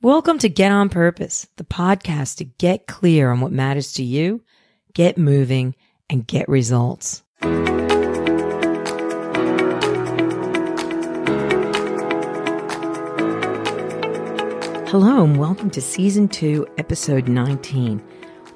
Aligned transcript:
Welcome 0.00 0.38
to 0.38 0.48
Get 0.48 0.70
On 0.70 0.88
Purpose, 0.88 1.48
the 1.56 1.64
podcast 1.64 2.36
to 2.36 2.44
get 2.44 2.86
clear 2.86 3.32
on 3.32 3.40
what 3.40 3.50
matters 3.50 3.94
to 3.94 4.04
you, 4.04 4.44
get 4.94 5.18
moving, 5.18 5.74
and 6.08 6.24
get 6.24 6.48
results. 6.48 7.24
Hello, 14.86 15.24
and 15.24 15.36
welcome 15.36 15.68
to 15.70 15.80
Season 15.80 16.28
2, 16.28 16.64
Episode 16.78 17.26
19. 17.26 18.00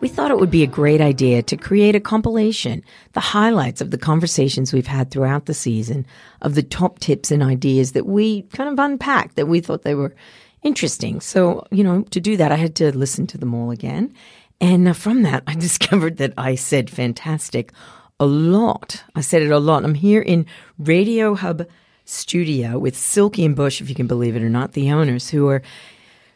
We 0.01 0.07
thought 0.07 0.31
it 0.31 0.39
would 0.39 0.49
be 0.49 0.63
a 0.63 0.69
great 0.69 1.01
idea 1.01 1.43
to 1.43 1.57
create 1.57 1.97
a 1.97 2.01
compilation, 2.01 2.85
the 3.15 3.21
highlights 3.21 3.81
of 3.81 3.91
the 3.91 3.99
conversations 3.99 4.73
we've 4.73 4.87
had 4.87 5.11
throughout 5.11 5.47
the 5.47 5.55
season, 5.55 6.07
of 6.41 6.55
the 6.55 6.63
top 6.63 7.01
tips 7.01 7.33
and 7.33 7.43
ideas 7.43 7.93
that 7.93 8.07
we 8.07 8.43
kind 8.43 8.71
of 8.71 8.79
unpacked, 8.79 9.35
that 9.35 9.47
we 9.47 9.61
thought 9.61 9.83
they 9.83 9.97
were 9.97 10.15
interesting. 10.63 11.21
So, 11.21 11.67
you 11.71 11.85
know, 11.85 12.03
to 12.11 12.21
do 12.21 12.37
that, 12.37 12.53
I 12.53 12.57
had 12.57 12.75
to 12.77 12.97
listen 12.97 13.27
to 13.29 13.39
them 13.39 13.55
all 13.55 13.71
again. 13.71 14.15
And 14.61 14.89
uh, 14.89 14.93
from 14.93 15.23
that, 15.23 15.43
I 15.47 15.55
discovered 15.55 16.19
that 16.19 16.35
I 16.37 16.55
said 16.55 16.91
fantastic 16.91 17.73
a 18.21 18.27
lot. 18.27 19.03
I 19.15 19.21
said 19.21 19.43
it 19.43 19.51
a 19.51 19.59
lot. 19.59 19.85
I'm 19.85 19.95
here 19.95 20.23
in 20.23 20.47
Radio 20.79 21.35
Hub 21.35 21.67
studio 22.05 22.79
with 22.79 22.97
Silky 22.97 23.45
and 23.45 23.57
Bush, 23.57 23.81
if 23.81 23.89
you 23.89 23.95
can 23.95 24.07
believe 24.07 24.37
it 24.37 24.43
or 24.43 24.51
not, 24.51 24.73
the 24.73 24.93
owners 24.93 25.31
who 25.31 25.49
are 25.49 25.63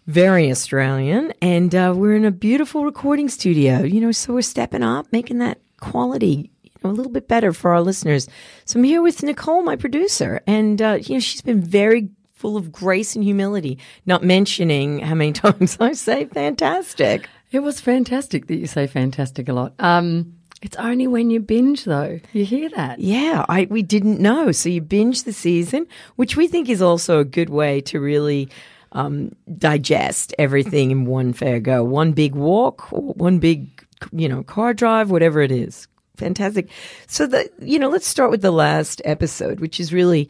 very 0.07 0.51
Australian. 0.51 1.33
And 1.43 1.75
uh, 1.75 1.93
we're 1.97 2.15
in 2.15 2.25
a 2.25 2.31
beautiful 2.31 2.85
recording 2.85 3.29
studio, 3.29 3.83
you 3.83 4.01
know, 4.01 4.13
so 4.13 4.35
we're 4.35 4.43
stepping 4.43 4.83
up, 4.83 5.13
making 5.13 5.39
that 5.39 5.61
quality 5.81 6.51
a 6.85 6.89
little 6.89 7.13
bit 7.13 7.29
better 7.29 7.53
for 7.53 7.73
our 7.73 7.83
listeners. 7.83 8.29
So 8.65 8.79
I'm 8.79 8.85
here 8.85 9.03
with 9.03 9.23
Nicole, 9.23 9.63
my 9.63 9.77
producer, 9.77 10.41
and, 10.47 10.81
uh, 10.81 10.99
you 11.01 11.15
know, 11.15 11.21
she's 11.21 11.43
been 11.43 11.61
very 11.61 12.09
full 12.37 12.57
of 12.57 12.71
grace 12.71 13.17
and 13.17 13.25
humility, 13.25 13.79
not 14.05 14.23
mentioning 14.23 15.01
how 15.01 15.15
many 15.15 15.33
times 15.45 15.79
I 15.81 15.93
say 15.93 16.27
fantastic. 16.27 17.29
It 17.51 17.61
was 17.61 17.81
fantastic 17.81 18.47
that 18.47 18.57
you 18.57 18.67
say 18.67 18.87
fantastic 18.87 19.49
a 19.49 19.53
lot. 19.53 19.75
Um, 19.79 20.35
it's 20.63 20.77
only 20.77 21.07
when 21.07 21.31
you 21.31 21.41
binge, 21.41 21.85
though. 21.85 22.21
You 22.33 22.45
hear 22.45 22.69
that? 22.71 22.99
Yeah, 22.99 23.45
I 23.49 23.67
we 23.71 23.83
didn't 23.83 24.21
know. 24.21 24.53
So 24.53 24.69
you 24.69 24.81
binge 24.81 25.25
the 25.25 25.33
season, 25.33 25.87
which 26.17 26.37
we 26.37 26.49
think 26.49 26.69
is 26.69 26.83
also 26.83 27.21
a 27.21 27.25
good 27.25 27.51
way 27.51 27.81
to 27.83 28.01
really 28.01 28.49
um, 28.93 29.35
digest 29.59 30.35
everything 30.39 30.91
in 30.91 31.05
one 31.05 31.33
fair 31.33 31.61
go. 31.61 31.85
One 31.85 32.13
big 32.13 32.35
walk, 32.35 32.89
one 32.91 33.39
big, 33.39 33.69
you 34.13 34.29
know, 34.29 34.43
car 34.43 34.73
drive, 34.73 35.11
whatever 35.11 35.41
it 35.41 35.53
is. 35.53 35.89
Fantastic. 36.17 36.69
So 37.07 37.27
the 37.27 37.51
you 37.61 37.79
know, 37.79 37.91
let's 37.91 38.07
start 38.07 38.31
with 38.31 38.43
the 38.43 38.51
last 38.51 39.03
episode, 39.05 39.61
which 39.61 39.79
is 39.79 39.93
really 39.93 40.29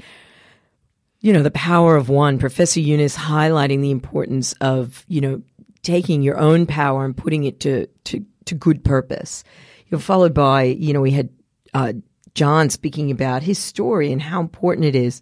you 1.26 1.32
know, 1.32 1.42
the 1.42 1.50
power 1.50 1.96
of 1.96 2.08
one. 2.08 2.38
Professor 2.38 2.78
Yunus 2.78 3.16
highlighting 3.16 3.80
the 3.80 3.90
importance 3.90 4.52
of, 4.60 5.04
you 5.08 5.20
know, 5.20 5.42
taking 5.82 6.22
your 6.22 6.38
own 6.38 6.66
power 6.66 7.04
and 7.04 7.16
putting 7.16 7.42
it 7.42 7.58
to, 7.58 7.88
to, 8.04 8.24
to 8.44 8.54
good 8.54 8.84
purpose. 8.84 9.42
You 9.88 9.96
know, 9.96 9.98
followed 9.98 10.32
by, 10.32 10.62
you 10.62 10.92
know, 10.92 11.00
we 11.00 11.10
had 11.10 11.28
uh, 11.74 11.94
John 12.36 12.70
speaking 12.70 13.10
about 13.10 13.42
his 13.42 13.58
story 13.58 14.12
and 14.12 14.22
how 14.22 14.40
important 14.40 14.84
it 14.84 14.94
is 14.94 15.20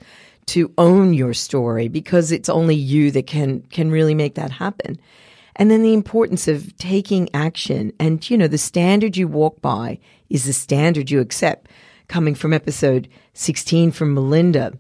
to 0.48 0.70
own 0.77 1.14
your 1.14 1.33
story 1.33 1.88
because 1.88 2.33
it's 2.33 2.50
only 2.50 2.74
you 2.74 3.11
that 3.12 3.27
can 3.27 3.62
can 3.62 3.91
really 3.91 4.14
make 4.14 4.34
that 4.34 4.50
happen. 4.50 5.00
And 5.56 5.70
then 5.70 5.83
the 5.83 5.94
importance 5.94 6.48
of 6.48 6.77
taking 6.77 7.30
action 7.33 7.94
and 7.98 8.28
you 8.28 8.36
know 8.36 8.46
the 8.48 8.58
standard 8.58 9.16
you 9.16 9.27
walk 9.27 9.62
by 9.62 10.00
is 10.28 10.44
the 10.44 10.52
standard 10.52 11.11
you 11.11 11.20
accept 11.20 11.70
coming 12.08 12.34
from 12.34 12.52
episode 12.52 13.08
16 13.33 13.91
from 13.91 14.12
Melinda 14.12 14.74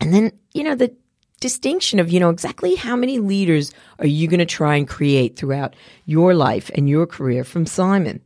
and 0.00 0.12
then, 0.12 0.32
you 0.52 0.62
know, 0.62 0.74
the 0.74 0.94
distinction 1.40 1.98
of, 1.98 2.10
you 2.10 2.20
know, 2.20 2.30
exactly 2.30 2.74
how 2.74 2.96
many 2.96 3.18
leaders 3.18 3.72
are 3.98 4.06
you 4.06 4.28
going 4.28 4.40
to 4.40 4.46
try 4.46 4.76
and 4.76 4.88
create 4.88 5.36
throughout 5.36 5.74
your 6.04 6.34
life 6.34 6.70
and 6.74 6.88
your 6.88 7.06
career 7.06 7.44
from 7.44 7.64
Symon. 7.64 8.20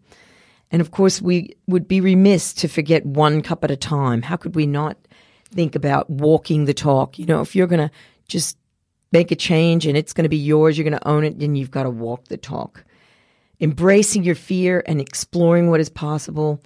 And 0.71 0.81
of 0.81 0.93
course, 0.93 1.21
we 1.21 1.57
would 1.67 1.89
be 1.89 2.01
remiss 2.01 2.53
to 2.55 2.69
forget 2.69 3.05
one 3.05 3.43
cup 3.43 3.65
at 3.65 3.71
a 3.71 3.77
time. 3.77 4.23
How 4.23 4.37
could 4.37 4.55
we 4.55 4.67
not 4.67 4.97
think 5.53 5.75
about 5.75 6.09
walking 6.09 6.65
the 6.65 6.75
talk? 6.75 7.19
You 7.19 7.27
know, 7.27 7.41
if 7.41 7.57
you're 7.57 7.67
going 7.67 7.89
to 7.89 7.95
just 8.29 8.57
make 9.13 9.33
a 9.33 9.37
change 9.37 9.87
and 9.87 9.97
it's 9.97 10.13
going 10.13 10.25
to 10.25 10.29
be 10.29 10.37
yours, 10.37 10.79
you're 10.79 10.89
going 10.89 10.99
to 10.99 11.09
own 11.09 11.25
it, 11.25 11.41
then 11.41 11.57
you've 11.57 11.73
got 11.73 11.83
to 11.83 11.91
walk 11.91 12.27
the 12.27 12.37
talk. 12.37 12.85
Embracing 13.61 14.23
your 14.23 14.37
fear 14.37 14.83
and 14.87 15.01
exploring 15.01 15.69
what 15.69 15.81
is 15.81 15.91
possible, 15.91 16.63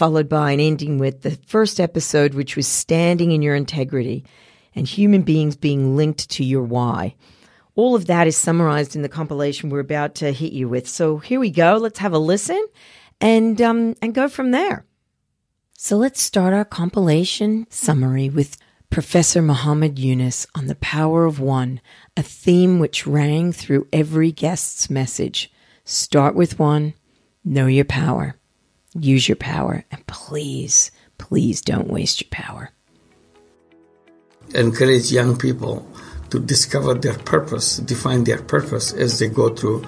followed 0.00 0.30
by 0.30 0.50
an 0.50 0.60
ending 0.60 0.96
with 0.96 1.20
the 1.20 1.36
first 1.46 1.78
episode, 1.78 2.32
which 2.32 2.56
was 2.56 2.66
standing 2.66 3.32
in 3.32 3.42
your 3.42 3.54
integrity 3.54 4.24
and 4.74 4.88
human 4.88 5.20
beings 5.20 5.56
being 5.56 5.94
linked 5.94 6.30
to 6.30 6.42
your 6.42 6.62
why. 6.62 7.14
All 7.74 7.94
of 7.94 8.06
that 8.06 8.26
is 8.26 8.34
summarized 8.34 8.96
in 8.96 9.02
the 9.02 9.10
compilation 9.10 9.68
we're 9.68 9.80
about 9.80 10.14
to 10.14 10.32
hit 10.32 10.54
you 10.54 10.70
with. 10.70 10.88
So 10.88 11.18
here 11.18 11.38
we 11.38 11.50
go. 11.50 11.76
Let's 11.76 11.98
have 11.98 12.14
a 12.14 12.18
listen 12.18 12.66
and 13.20 13.60
um, 13.60 13.94
and 14.00 14.14
go 14.14 14.26
from 14.26 14.52
there. 14.52 14.86
So 15.76 15.98
let's 15.98 16.22
start 16.22 16.54
our 16.54 16.64
compilation 16.64 17.66
summary 17.68 18.30
with 18.30 18.56
Professor 18.88 19.42
Muhammad 19.42 19.98
Yunus 19.98 20.46
on 20.54 20.66
the 20.66 20.76
power 20.76 21.26
of 21.26 21.40
one, 21.40 21.78
a 22.16 22.22
theme 22.22 22.78
which 22.78 23.06
rang 23.06 23.52
through 23.52 23.86
every 23.92 24.32
guest's 24.32 24.88
message. 24.88 25.52
Start 25.84 26.34
with 26.34 26.58
one, 26.58 26.94
know 27.44 27.66
your 27.66 27.84
power, 27.84 28.39
use 28.94 29.28
your 29.28 29.36
power, 29.36 29.84
and 29.90 30.06
please, 30.06 30.90
please 31.18 31.60
don't 31.60 31.88
waste 31.88 32.20
your 32.20 32.30
power 32.30 32.70
encourage 34.54 35.12
young 35.12 35.36
people 35.36 35.86
to 36.30 36.38
discover 36.38 36.94
their 36.94 37.14
purpose, 37.18 37.78
define 37.78 38.24
their 38.24 38.40
purpose 38.42 38.92
as 38.92 39.18
they 39.18 39.28
go 39.28 39.54
through 39.54 39.84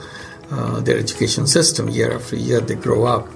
uh, 0.50 0.80
their 0.80 0.98
education 0.98 1.46
system 1.46 1.88
year 1.88 2.12
after 2.12 2.36
year. 2.36 2.60
They 2.60 2.74
grow 2.74 3.04
up. 3.04 3.28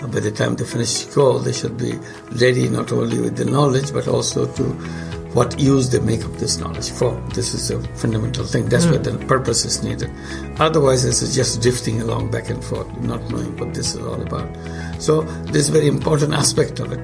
By 0.00 0.18
the 0.18 0.32
time 0.32 0.56
they 0.56 0.64
finish 0.64 0.90
school, 0.90 1.38
they 1.38 1.52
should 1.52 1.78
be 1.78 1.92
ready 2.32 2.68
not 2.68 2.90
only 2.90 3.20
with 3.20 3.36
the 3.36 3.44
knowledge 3.44 3.92
but 3.92 4.08
also 4.08 4.46
to 4.54 4.64
what 5.34 5.58
use 5.58 5.88
they 5.88 6.00
make 6.00 6.24
of 6.24 6.38
this 6.38 6.58
knowledge 6.58 6.90
for. 6.90 7.12
This 7.34 7.54
is 7.54 7.70
a 7.70 7.80
fundamental 7.96 8.44
thing. 8.44 8.68
That's 8.68 8.86
mm. 8.86 8.90
where 8.90 8.98
the 8.98 9.26
purpose 9.26 9.64
is 9.64 9.82
needed. 9.82 10.10
Otherwise, 10.58 11.04
it's 11.04 11.34
just 11.34 11.62
drifting 11.62 12.00
along 12.00 12.30
back 12.30 12.50
and 12.50 12.62
forth, 12.62 12.88
not 13.00 13.20
knowing 13.30 13.56
what 13.56 13.74
this 13.74 13.94
is 13.94 14.02
all 14.02 14.20
about. 14.20 14.48
So, 15.00 15.22
this 15.52 15.62
is 15.62 15.68
a 15.70 15.72
very 15.72 15.88
important 15.88 16.34
aspect 16.34 16.80
of 16.80 16.92
it. 16.92 17.00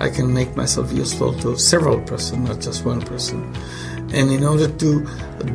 I 0.00 0.10
can 0.10 0.32
make 0.34 0.54
myself 0.56 0.92
useful 0.92 1.32
to 1.40 1.56
several 1.56 2.00
person, 2.02 2.44
not 2.44 2.60
just 2.60 2.84
one 2.84 3.00
person. 3.00 3.54
And 4.12 4.30
in 4.30 4.44
order 4.44 4.68
to 4.68 5.06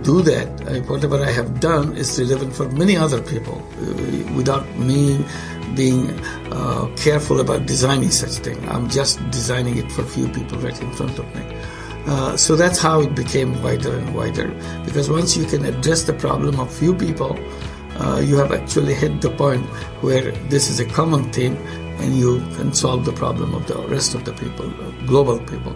do 0.03 0.21
that, 0.23 0.47
whatever 0.89 1.23
I 1.23 1.31
have 1.31 1.59
done 1.59 1.95
is 1.95 2.19
relevant 2.19 2.55
for 2.55 2.67
many 2.69 2.97
other 2.97 3.21
people 3.21 3.57
uh, 3.57 4.33
without 4.33 4.67
me 4.75 5.23
being 5.79 6.03
uh, 6.51 6.83
careful 7.05 7.39
about 7.39 7.65
designing 7.65 8.11
such 8.11 8.35
thing. 8.45 8.59
I'm 8.67 8.89
just 8.89 9.15
designing 9.31 9.77
it 9.77 9.89
for 9.93 10.03
few 10.03 10.27
people 10.37 10.57
right 10.65 10.79
in 10.87 10.91
front 10.99 11.17
of 11.17 11.27
me. 11.35 11.43
Uh, 12.05 12.35
so 12.35 12.55
that's 12.61 12.79
how 12.79 12.99
it 13.01 13.13
became 13.15 13.49
wider 13.63 13.95
and 13.99 14.13
wider. 14.13 14.47
Because 14.85 15.09
once 15.09 15.37
you 15.37 15.45
can 15.45 15.63
address 15.63 16.03
the 16.03 16.17
problem 16.25 16.59
of 16.59 16.73
few 16.73 16.93
people, 16.93 17.39
uh, 18.01 18.19
you 18.19 18.35
have 18.35 18.51
actually 18.51 18.93
hit 18.93 19.21
the 19.21 19.29
point 19.43 19.65
where 20.07 20.31
this 20.53 20.69
is 20.69 20.79
a 20.81 20.85
common 20.99 21.31
theme 21.31 21.55
and 22.01 22.17
you 22.17 22.39
can 22.57 22.73
solve 22.73 23.05
the 23.05 23.11
problem 23.13 23.53
of 23.53 23.67
the 23.67 23.77
rest 23.87 24.15
of 24.15 24.25
the 24.25 24.33
people, 24.33 24.69
global 25.05 25.39
people. 25.51 25.73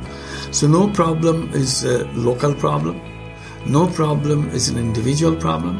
So 0.51 0.67
no 0.67 0.89
problem 0.89 1.49
is 1.53 1.83
a 1.85 2.05
local 2.27 2.53
problem. 2.53 2.99
No 3.65 3.87
problem 3.87 4.49
is 4.49 4.67
an 4.67 4.77
individual 4.77 5.35
problem. 5.35 5.77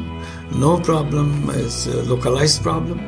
No 0.52 0.80
problem 0.80 1.50
is 1.50 1.88
a 1.88 2.04
localized 2.04 2.62
problem. 2.64 3.00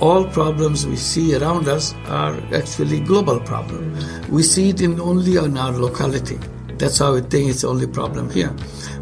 All 0.00 0.24
problems 0.24 0.86
we 0.86 0.96
see 0.96 1.34
around 1.34 1.68
us 1.68 1.92
are 2.06 2.38
actually 2.54 3.00
global 3.00 3.40
problems. 3.40 4.28
We 4.28 4.44
see 4.44 4.68
it 4.68 4.80
in 4.80 5.00
only 5.00 5.36
in 5.36 5.58
our 5.58 5.72
locality. 5.72 6.38
That's 6.76 6.98
how 6.98 7.14
we 7.14 7.22
think 7.22 7.50
it's 7.50 7.62
the 7.62 7.68
only 7.68 7.88
problem 7.88 8.30
here. 8.30 8.54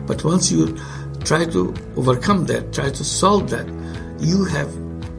But 0.07 0.25
once 0.25 0.51
you 0.51 0.79
try 1.25 1.45
to 1.45 1.75
overcome 1.97 2.47
that, 2.47 2.73
try 2.73 2.89
to 2.89 3.05
solve 3.05 3.51
that, 3.51 3.67
you 4.21 4.45
have 4.47 4.73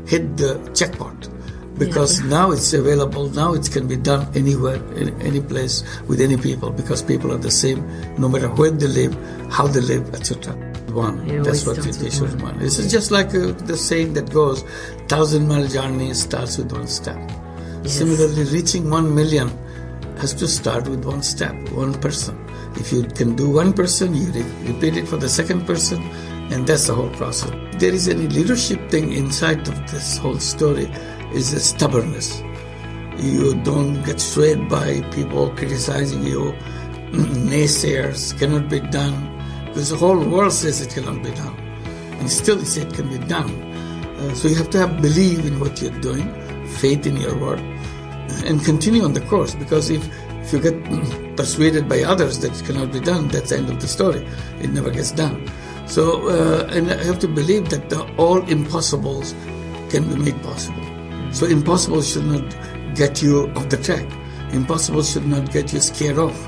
hit 0.08 0.38
the 0.38 0.58
checkpoint 0.74 1.30
because 1.78 2.22
yeah. 2.22 2.30
now 2.30 2.52
it's 2.52 2.74
available 2.74 3.30
now 3.30 3.54
it 3.54 3.70
can 3.72 3.88
be 3.88 3.96
done 3.96 4.28
anywhere 4.36 4.84
in 4.94 5.22
any 5.22 5.42
place 5.42 5.84
with 6.08 6.20
any 6.22 6.38
people 6.38 6.72
because 6.72 7.04
people 7.04 7.32
are 7.32 7.38
the 7.38 7.52
same 7.52 7.86
no 8.18 8.28
matter 8.28 8.48
where 8.50 8.72
they 8.72 8.88
live 8.88 9.14
how 9.52 9.68
they 9.68 9.82
live 9.82 10.14
etc 10.16 10.67
one. 10.98 11.44
That's 11.44 11.66
what 11.66 11.78
it 11.78 12.02
is 12.02 12.22
one. 12.22 12.58
it's 12.62 12.92
just 12.92 13.12
like 13.12 13.28
uh, 13.28 13.52
the 13.70 13.78
saying 13.78 14.14
that 14.14 14.34
goes 14.34 14.64
thousand 15.08 15.48
mile 15.48 15.68
journey 15.68 16.14
starts 16.14 16.58
with 16.58 16.72
one 16.72 16.88
step. 16.88 17.20
Yes. 17.84 18.00
similarly 18.00 18.44
reaching 18.46 18.90
one 18.90 19.14
million 19.14 19.50
has 20.18 20.34
to 20.34 20.48
start 20.48 20.88
with 20.88 21.06
one 21.06 21.22
step 21.22 21.56
one 21.70 21.94
person. 21.94 22.36
If 22.76 22.92
you 22.92 23.04
can 23.04 23.36
do 23.36 23.50
one 23.50 23.72
person 23.74 24.16
you 24.16 24.26
re- 24.32 24.74
repeat 24.74 24.98
it 24.98 25.08
for 25.08 25.18
the 25.18 25.30
second 25.30 25.66
person 25.68 26.02
and 26.52 26.66
that's 26.66 26.88
the 26.88 26.96
whole 26.96 27.12
process. 27.12 27.52
There 27.80 27.94
is 27.94 28.08
any 28.08 28.28
leadership 28.28 28.90
thing 28.90 29.14
inside 29.14 29.68
of 29.68 29.78
this 29.92 30.18
whole 30.18 30.40
story 30.40 30.88
is 31.34 31.54
a 31.54 31.60
stubbornness. 31.60 32.42
You 33.18 33.56
don't 33.64 34.04
get 34.04 34.20
swayed 34.20 34.68
by 34.70 35.02
people 35.12 35.50
criticizing 35.52 36.24
you. 36.24 36.54
Naysayers 37.52 38.38
cannot 38.40 38.70
be 38.70 38.80
done 38.80 39.37
because 39.78 39.92
the 39.92 39.96
whole 39.96 40.18
world 40.18 40.52
says 40.52 40.82
it 40.82 40.90
cannot 40.90 41.22
be 41.22 41.30
done. 41.30 41.56
And 42.18 42.32
still, 42.32 42.60
it 42.60 42.78
it 42.78 42.92
can 42.96 43.08
be 43.10 43.20
done. 43.28 43.52
Uh, 44.18 44.34
so 44.34 44.48
you 44.48 44.56
have 44.56 44.72
to 44.72 44.80
have 44.80 45.00
belief 45.04 45.46
in 45.46 45.60
what 45.60 45.80
you're 45.80 46.00
doing, 46.02 46.28
faith 46.82 47.06
in 47.06 47.16
your 47.16 47.38
work, 47.38 47.60
and 48.44 48.66
continue 48.66 49.04
on 49.04 49.14
the 49.14 49.22
course. 49.22 49.54
Because 49.54 49.92
if, 49.92 50.02
if 50.42 50.52
you 50.52 50.60
get 50.60 50.76
persuaded 51.38 51.88
by 51.88 52.02
others 52.02 52.40
that 52.40 52.60
it 52.60 52.66
cannot 52.66 52.92
be 52.92 53.00
done, 53.00 53.28
that's 53.28 53.52
the 53.52 53.58
end 53.58 53.70
of 53.70 53.80
the 53.80 53.88
story. 53.88 54.26
It 54.60 54.72
never 54.72 54.90
gets 54.90 55.12
done. 55.12 55.48
So, 55.86 56.28
uh, 56.28 56.68
and 56.72 56.90
I 56.90 57.04
have 57.04 57.20
to 57.20 57.28
believe 57.28 57.70
that 57.70 57.92
the, 57.92 58.02
all 58.16 58.42
impossibles 58.50 59.36
can 59.92 60.10
be 60.10 60.16
made 60.16 60.42
possible. 60.42 60.88
So, 61.32 61.46
impossible 61.46 62.02
should 62.02 62.26
not 62.26 62.96
get 62.96 63.22
you 63.22 63.54
off 63.56 63.70
the 63.70 63.78
track. 63.78 64.08
Impossible 64.54 65.04
should 65.04 65.28
not 65.28 65.52
get 65.52 65.72
you 65.72 65.80
scared 65.82 66.18
off. 66.18 66.48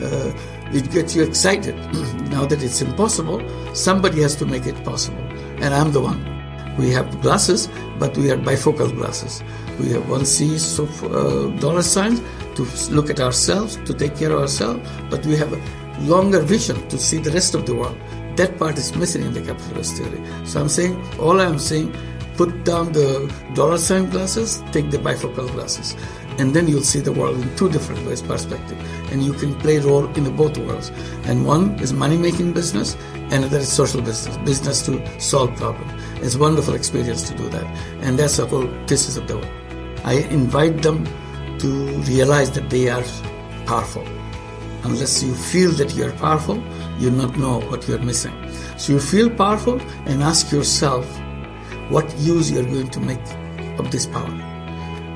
Uh, 0.00 0.30
it 0.72 0.90
gets 0.90 1.14
you 1.14 1.22
excited. 1.22 1.76
now 2.30 2.44
that 2.46 2.62
it's 2.62 2.82
impossible, 2.82 3.42
somebody 3.74 4.20
has 4.22 4.36
to 4.36 4.46
make 4.46 4.66
it 4.66 4.82
possible, 4.84 5.22
and 5.62 5.74
I'm 5.74 5.92
the 5.92 6.00
one. 6.00 6.20
We 6.76 6.90
have 6.92 7.20
glasses, 7.20 7.68
but 7.98 8.16
we 8.16 8.30
are 8.30 8.36
bifocal 8.36 8.94
glasses. 8.94 9.42
We 9.80 9.90
have 9.90 10.08
one 10.08 10.24
series 10.24 10.78
of 10.78 11.04
uh, 11.04 11.48
dollar 11.58 11.82
signs 11.82 12.20
to 12.54 12.92
look 12.92 13.10
at 13.10 13.20
ourselves, 13.20 13.76
to 13.84 13.94
take 13.94 14.16
care 14.16 14.30
of 14.32 14.40
ourselves, 14.42 14.88
but 15.10 15.24
we 15.26 15.36
have 15.36 15.52
a 15.52 15.60
longer 16.02 16.40
vision 16.40 16.86
to 16.88 16.98
see 16.98 17.18
the 17.18 17.32
rest 17.32 17.54
of 17.54 17.66
the 17.66 17.74
world. 17.74 17.98
That 18.36 18.58
part 18.58 18.78
is 18.78 18.94
missing 18.94 19.22
in 19.22 19.32
the 19.32 19.42
capitalist 19.42 19.96
theory. 19.96 20.22
So 20.44 20.60
I'm 20.60 20.68
saying, 20.68 21.02
all 21.18 21.40
I'm 21.40 21.58
saying, 21.58 21.96
put 22.36 22.64
down 22.64 22.92
the 22.92 23.34
dollar 23.54 23.78
sign 23.78 24.08
glasses, 24.10 24.62
take 24.70 24.90
the 24.90 24.98
bifocal 24.98 25.50
glasses 25.50 25.96
and 26.38 26.54
then 26.54 26.68
you'll 26.68 26.82
see 26.82 27.00
the 27.00 27.12
world 27.12 27.40
in 27.40 27.56
two 27.56 27.68
different 27.68 28.06
ways 28.06 28.22
perspective. 28.22 28.78
And 29.12 29.24
you 29.24 29.32
can 29.32 29.54
play 29.58 29.78
role 29.78 30.06
in 30.16 30.36
both 30.36 30.56
worlds. 30.58 30.90
And 31.24 31.44
one 31.44 31.78
is 31.80 31.92
money 31.92 32.16
making 32.16 32.52
business 32.52 32.96
another 33.30 33.58
is 33.58 33.70
social 33.70 34.00
business 34.00 34.36
business 34.38 34.82
to 34.86 35.20
solve 35.20 35.54
problems. 35.56 35.92
It's 36.22 36.36
a 36.36 36.38
wonderful 36.38 36.74
experience 36.74 37.28
to 37.28 37.36
do 37.36 37.48
that. 37.50 37.64
And 38.00 38.18
that's 38.18 38.36
the 38.38 38.46
whole 38.46 38.68
thesis 38.86 39.16
of 39.16 39.26
the 39.28 39.36
work 39.36 39.58
i 40.04 40.14
invite 40.30 40.80
them 40.82 41.04
to 41.58 41.68
realize 42.02 42.50
that 42.52 42.70
they 42.70 42.88
are 42.88 43.02
powerful. 43.66 44.06
Unless 44.84 45.22
you 45.24 45.34
feel 45.34 45.72
that 45.72 45.94
you 45.96 46.04
are 46.04 46.12
powerful 46.12 46.62
you 46.98 47.10
not 47.10 47.36
know 47.36 47.60
what 47.70 47.86
you're 47.86 47.98
missing. 48.00 48.34
So 48.76 48.92
you 48.94 49.00
feel 49.00 49.30
powerful 49.30 49.80
and 50.06 50.22
ask 50.22 50.50
yourself 50.50 51.04
what 51.90 52.12
use 52.18 52.50
you're 52.50 52.64
going 52.64 52.90
to 52.90 53.00
make 53.00 53.20
of 53.78 53.90
this 53.90 54.06
power? 54.06 54.34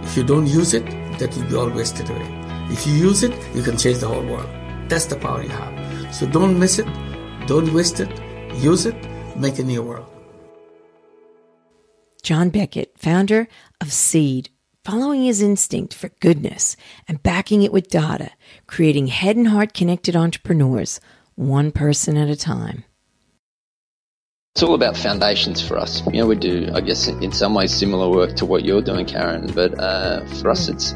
If 0.03 0.17
you 0.17 0.25
don't 0.25 0.47
use 0.47 0.75
it 0.75 1.02
that 1.23 1.37
will 1.37 1.45
be 1.45 1.55
all 1.55 1.71
wasted 1.71 2.11
away. 2.11 2.27
If 2.69 2.87
you 2.87 2.95
use 2.95 3.23
it, 3.23 3.33
you 3.55 3.63
can 3.63 3.77
change 3.77 3.99
the 3.99 4.09
whole 4.09 4.25
world. 4.25 4.49
That's 4.89 5.07
the 5.07 5.17
power 5.17 5.43
you 5.43 5.49
have. 5.49 6.15
So 6.15 6.27
don't 6.27 6.59
miss 6.59 6.79
it, 6.79 6.87
don't 7.47 7.73
waste 7.73 8.01
it, 8.01 8.11
use 8.57 8.87
it, 8.87 8.97
make 9.37 9.59
a 9.59 9.63
new 9.63 9.83
world. 9.83 10.09
John 12.23 12.51
Beckett, 12.51 12.99
founder 12.99 13.49
of 13.81 13.93
Seed, 13.93 14.51
following 14.85 15.25
his 15.25 15.41
instinct 15.41 15.95
for 15.95 16.09
goodness 16.21 16.77
and 17.07 17.23
backing 17.23 17.63
it 17.63 17.73
with 17.73 17.89
data, 17.89 18.31
creating 18.67 19.07
head 19.07 19.37
and 19.37 19.49
heart 19.49 19.75
connected 19.75 20.17
entrepreneurs, 20.17 21.01
one 21.37 21.71
person 21.71 22.17
at 22.17 22.29
a 22.29 22.37
time. 22.37 22.85
It's 24.55 24.63
all 24.63 24.75
about 24.75 24.99
foundations 24.99 25.67
for 25.67 25.79
us. 25.79 26.03
You 26.09 26.21
know, 26.21 26.27
we 26.27 26.37
do, 26.37 26.69
I 26.75 26.83
guess, 26.83 27.09
in 27.09 27.33
some 27.33 27.55
ways 27.55 27.73
similar 27.73 28.11
work 28.11 28.37
to 28.37 28.45
what 28.45 28.67
you're 28.67 28.83
doing, 28.83 29.07
Karen. 29.07 29.51
But 29.55 29.81
uh, 29.81 30.27
for 30.27 30.51
us, 30.51 30.69
it's 30.69 30.95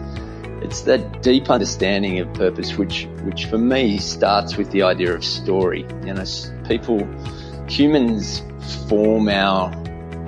it's 0.61 0.83
that 0.83 1.23
deep 1.23 1.49
understanding 1.49 2.19
of 2.19 2.31
purpose, 2.35 2.77
which 2.77 3.09
which 3.23 3.47
for 3.47 3.57
me 3.57 3.97
starts 3.97 4.59
with 4.59 4.71
the 4.73 4.83
idea 4.83 5.15
of 5.15 5.25
story. 5.25 5.87
You 6.05 6.13
know, 6.13 6.25
people, 6.69 7.09
humans, 7.67 8.43
form 8.91 9.31
our 9.31 9.73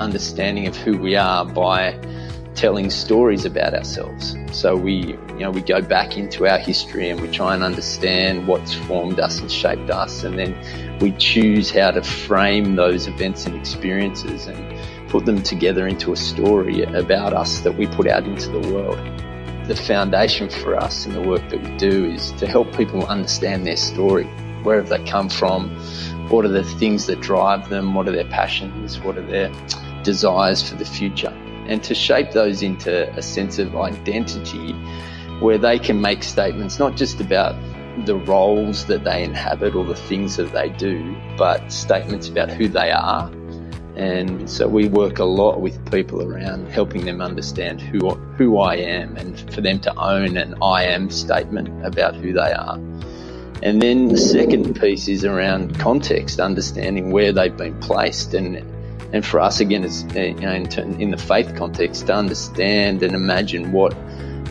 understanding 0.01 0.67
of 0.67 0.75
who 0.75 0.97
we 0.97 1.15
are 1.15 1.45
by 1.45 2.01
telling 2.55 2.89
stories 2.89 3.45
about 3.45 3.75
ourselves. 3.75 4.37
So 4.53 4.75
we, 4.75 4.93
you 5.35 5.41
know, 5.41 5.51
we 5.51 5.61
go 5.61 5.83
back 5.83 6.17
into 6.17 6.49
our 6.49 6.59
history 6.59 7.11
and 7.11 7.21
we 7.21 7.29
try 7.29 7.55
and 7.55 7.63
understand 7.63 8.49
what's 8.49 8.73
formed 8.73 9.21
us 9.21 9.39
and 9.39 9.53
shaped 9.53 9.91
us, 9.91 10.25
and 10.25 10.39
then 10.39 10.55
we 11.01 11.13
choose 11.13 11.71
how 11.71 11.93
to 11.93 12.03
frame 12.03 12.75
those 12.75 13.07
events 13.07 13.47
and 13.47 13.55
experiences 13.55 14.47
and 14.47 15.09
put 15.09 15.25
them 15.25 15.43
together 15.43 15.87
into 15.87 16.13
a 16.13 16.17
story 16.17 16.83
about 16.83 17.33
us 17.33 17.61
that 17.61 17.73
we 17.73 17.87
put 17.87 18.09
out 18.09 18.25
into 18.25 18.49
the 18.51 18.61
world. 18.73 18.99
The 19.69 19.77
foundation 19.77 20.49
for 20.49 20.77
us 20.77 21.07
in 21.07 21.13
the 21.13 21.21
work 21.21 21.49
that 21.51 21.63
we 21.63 21.77
do 21.77 22.05
is 22.07 22.33
to 22.33 22.47
help 22.47 22.77
people 22.77 23.07
understand 23.07 23.67
their 23.67 23.77
story, 23.77 24.25
Where 24.65 24.79
have 24.79 24.89
they 24.89 25.03
come 25.05 25.29
from, 25.29 25.71
what 26.31 26.45
are 26.45 26.49
the 26.49 26.65
things 26.65 27.07
that 27.07 27.21
drive 27.21 27.69
them, 27.69 27.95
what 27.95 28.09
are 28.09 28.13
their 28.13 28.29
passions, 28.29 28.99
what 29.01 29.17
are 29.17 29.27
their 29.27 29.53
desires 30.03 30.69
for 30.69 30.75
the 30.75 30.85
future? 30.85 31.33
And 31.69 31.83
to 31.85 31.95
shape 31.95 32.33
those 32.33 32.63
into 32.63 33.09
a 33.17 33.23
sense 33.23 33.59
of 33.59 33.77
identity 33.77 34.73
where 35.41 35.59
they 35.59 35.79
can 35.79 36.01
make 36.01 36.23
statements 36.23 36.79
not 36.79 36.97
just 36.97 37.21
about 37.21 37.55
the 38.07 38.17
roles 38.17 38.87
that 38.87 39.05
they 39.05 39.23
inhabit 39.23 39.75
or 39.75 39.85
the 39.85 39.95
things 39.95 40.37
that 40.37 40.53
they 40.53 40.69
do, 40.71 41.17
but 41.37 41.73
statements 41.73 42.29
about 42.29 42.51
who 42.51 42.69
they 42.69 42.91
are. 42.91 43.31
And 43.97 44.49
so 44.49 44.69
we 44.69 44.89
work 44.89 45.19
a 45.19 45.25
lot 45.25 45.61
with 45.61 45.91
people 45.91 46.23
around 46.23 46.69
helping 46.69 47.05
them 47.05 47.21
understand 47.21 47.81
who 47.81 48.11
who 48.11 48.59
I 48.59 48.77
am 48.77 49.17
and 49.17 49.39
for 49.53 49.61
them 49.61 49.81
to 49.81 49.95
own 49.97 50.37
an 50.37 50.55
I 50.63 50.85
am 50.85 51.11
statement 51.11 51.85
about 51.85 52.15
who 52.15 52.33
they 52.33 52.53
are. 52.53 52.77
And 53.61 53.83
then 53.83 54.07
the 54.07 54.17
second 54.17 54.81
piece 54.81 55.09
is 55.09 55.25
around 55.25 55.81
context, 55.81 56.39
understanding 56.39 57.11
where 57.11 57.33
they've 57.33 57.57
been 57.57 57.79
placed 57.81 58.35
and 58.35 58.57
and 59.13 59.25
for 59.25 59.41
us 59.41 59.61
again, 59.61 59.85
it's 59.85 60.03
you 60.15 60.35
know, 60.35 60.53
in, 60.53 61.01
in 61.01 61.11
the 61.11 61.17
faith 61.17 61.55
context 61.57 62.07
to 62.07 62.15
understand 62.15 63.03
and 63.03 63.15
imagine 63.15 63.73
what 63.73 63.97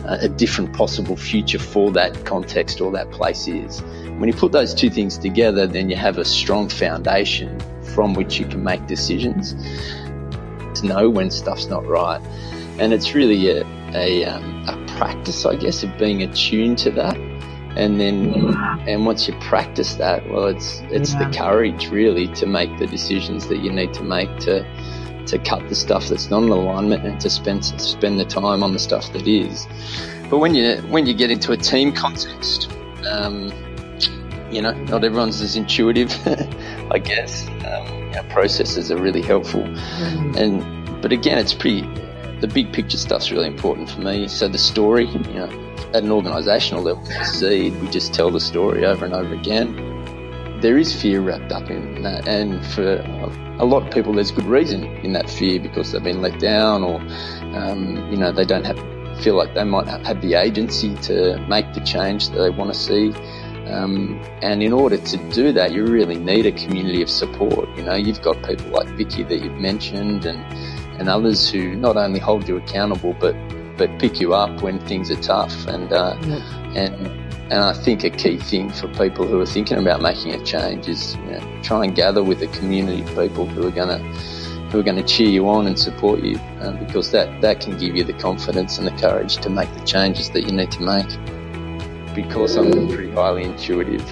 a 0.04 0.28
different 0.28 0.72
possible 0.74 1.16
future 1.16 1.58
for 1.58 1.90
that 1.92 2.24
context 2.24 2.80
or 2.80 2.90
that 2.92 3.10
place 3.10 3.46
is. 3.46 3.80
When 4.18 4.28
you 4.28 4.34
put 4.34 4.52
those 4.52 4.74
two 4.74 4.90
things 4.90 5.18
together, 5.18 5.66
then 5.66 5.90
you 5.90 5.96
have 5.96 6.18
a 6.18 6.24
strong 6.24 6.68
foundation 6.68 7.60
from 7.94 8.14
which 8.14 8.38
you 8.38 8.46
can 8.46 8.62
make 8.62 8.86
decisions 8.86 9.54
to 10.80 10.86
know 10.86 11.10
when 11.10 11.30
stuff's 11.30 11.66
not 11.66 11.86
right. 11.86 12.20
And 12.78 12.92
it's 12.92 13.14
really 13.14 13.50
a, 13.50 13.64
a, 13.94 14.24
um, 14.24 14.64
a 14.68 14.86
practice, 14.96 15.44
I 15.44 15.56
guess, 15.56 15.82
of 15.82 15.96
being 15.98 16.22
attuned 16.22 16.78
to 16.78 16.90
that 16.92 17.16
and 17.76 18.00
then 18.00 18.34
and 18.88 19.06
once 19.06 19.28
you 19.28 19.34
practice 19.40 19.94
that 19.94 20.28
well 20.30 20.46
it's 20.46 20.80
it's 20.90 21.12
yeah. 21.12 21.28
the 21.28 21.36
courage 21.36 21.88
really 21.90 22.26
to 22.28 22.46
make 22.46 22.76
the 22.78 22.86
decisions 22.86 23.46
that 23.48 23.58
you 23.58 23.70
need 23.70 23.92
to 23.92 24.02
make 24.02 24.34
to 24.38 24.66
to 25.28 25.38
cut 25.38 25.66
the 25.68 25.74
stuff 25.74 26.08
that's 26.08 26.30
not 26.30 26.42
in 26.42 26.48
alignment 26.48 27.04
and 27.04 27.20
to 27.20 27.30
spend 27.30 27.64
spend 27.64 28.18
the 28.18 28.24
time 28.24 28.62
on 28.62 28.72
the 28.72 28.78
stuff 28.78 29.12
that 29.12 29.26
is 29.26 29.66
but 30.30 30.38
when 30.38 30.54
you 30.54 30.76
when 30.88 31.06
you 31.06 31.14
get 31.14 31.30
into 31.30 31.52
a 31.52 31.56
team 31.56 31.92
context 31.92 32.70
um, 33.10 33.52
you 34.50 34.62
know 34.62 34.72
not 34.84 35.04
everyone's 35.04 35.40
as 35.40 35.56
intuitive 35.56 36.12
I 36.90 36.98
guess 36.98 37.46
um, 37.48 37.86
you 37.86 38.10
know, 38.10 38.22
processes 38.30 38.90
are 38.90 39.00
really 39.00 39.22
helpful 39.22 39.62
mm. 39.62 40.36
and 40.36 41.02
but 41.02 41.12
again 41.12 41.38
it's 41.38 41.54
pretty 41.54 41.82
the 42.40 42.48
big 42.48 42.72
picture 42.72 42.98
stuff's 42.98 43.30
really 43.30 43.46
important 43.46 43.90
for 43.90 44.00
me 44.00 44.28
so 44.28 44.48
the 44.48 44.58
story 44.58 45.06
you 45.06 45.34
know 45.34 45.68
at 45.94 46.04
an 46.04 46.10
organisational 46.10 46.82
level, 46.82 47.04
Seed, 47.24 47.80
we 47.80 47.88
just 47.88 48.12
tell 48.12 48.30
the 48.30 48.40
story 48.40 48.84
over 48.84 49.04
and 49.04 49.14
over 49.14 49.34
again. 49.34 49.87
There 50.60 50.76
is 50.76 51.00
fear 51.00 51.20
wrapped 51.20 51.52
up 51.52 51.70
in 51.70 52.02
that, 52.02 52.26
and 52.26 52.64
for 52.66 52.96
a 53.58 53.64
lot 53.64 53.86
of 53.86 53.92
people, 53.92 54.12
there's 54.12 54.30
good 54.30 54.46
reason 54.46 54.84
in 55.04 55.12
that 55.12 55.30
fear 55.30 55.60
because 55.60 55.92
they've 55.92 56.02
been 56.02 56.20
let 56.20 56.38
down, 56.38 56.82
or 56.82 57.00
um, 57.56 58.10
you 58.10 58.16
know 58.16 58.32
they 58.32 58.44
don't 58.44 58.64
have 58.64 58.78
feel 59.22 59.34
like 59.34 59.54
they 59.54 59.64
might 59.64 59.86
have 59.88 60.20
the 60.20 60.34
agency 60.34 60.94
to 60.96 61.38
make 61.48 61.72
the 61.74 61.80
change 61.80 62.28
that 62.30 62.38
they 62.38 62.50
want 62.50 62.72
to 62.72 62.78
see. 62.78 63.12
Um, 63.66 64.20
and 64.40 64.62
in 64.62 64.72
order 64.72 64.96
to 64.96 65.16
do 65.32 65.52
that, 65.52 65.72
you 65.72 65.84
really 65.84 66.16
need 66.16 66.46
a 66.46 66.52
community 66.52 67.02
of 67.02 67.10
support. 67.10 67.68
You 67.76 67.82
know, 67.82 67.94
you've 67.94 68.22
got 68.22 68.42
people 68.42 68.68
like 68.68 68.88
Vicky 68.96 69.24
that 69.24 69.42
you've 69.42 69.60
mentioned, 69.60 70.24
and 70.24 70.40
and 70.98 71.08
others 71.08 71.50
who 71.50 71.76
not 71.76 71.96
only 71.96 72.18
hold 72.18 72.48
you 72.48 72.56
accountable, 72.56 73.14
but 73.20 73.36
but 73.76 73.96
pick 73.98 74.20
you 74.20 74.34
up 74.34 74.62
when 74.62 74.78
things 74.80 75.10
are 75.10 75.20
tough. 75.20 75.66
And 75.66 75.92
uh, 75.92 76.16
yep. 76.22 76.42
and 76.76 77.17
and 77.50 77.62
I 77.62 77.72
think 77.72 78.04
a 78.04 78.10
key 78.10 78.36
thing 78.36 78.70
for 78.70 78.88
people 78.88 79.26
who 79.26 79.40
are 79.40 79.46
thinking 79.46 79.78
about 79.78 80.02
making 80.02 80.32
a 80.34 80.44
change 80.44 80.86
is 80.86 81.16
you 81.16 81.30
know, 81.30 81.60
try 81.62 81.84
and 81.84 81.94
gather 81.94 82.22
with 82.22 82.42
a 82.42 82.46
community 82.48 83.00
of 83.02 83.08
people 83.08 83.46
who 83.46 83.66
are 83.66 83.70
going 83.70 83.88
to 83.88 83.98
who 84.68 84.80
are 84.80 84.82
going 84.82 84.96
to 84.96 85.02
cheer 85.02 85.28
you 85.28 85.48
on 85.48 85.66
and 85.66 85.78
support 85.78 86.22
you, 86.22 86.38
um, 86.60 86.78
because 86.84 87.10
that 87.12 87.40
that 87.40 87.60
can 87.60 87.78
give 87.78 87.96
you 87.96 88.04
the 88.04 88.12
confidence 88.12 88.76
and 88.76 88.86
the 88.86 88.92
courage 89.00 89.38
to 89.38 89.48
make 89.48 89.72
the 89.74 89.84
changes 89.86 90.30
that 90.30 90.42
you 90.42 90.52
need 90.52 90.70
to 90.72 90.82
make. 90.82 91.08
Because 92.14 92.56
I'm 92.56 92.88
pretty 92.88 93.12
highly 93.12 93.44
intuitive, 93.44 94.04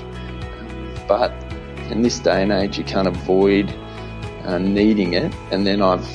but 1.07 1.33
in 1.91 2.03
this 2.03 2.19
day 2.19 2.43
and 2.43 2.53
age, 2.53 2.79
you 2.79 2.85
can't 2.85 3.09
avoid 3.09 3.71
uh, 4.45 4.59
needing 4.59 5.13
it. 5.13 5.35
And 5.51 5.67
then 5.67 5.83
I've 5.83 6.07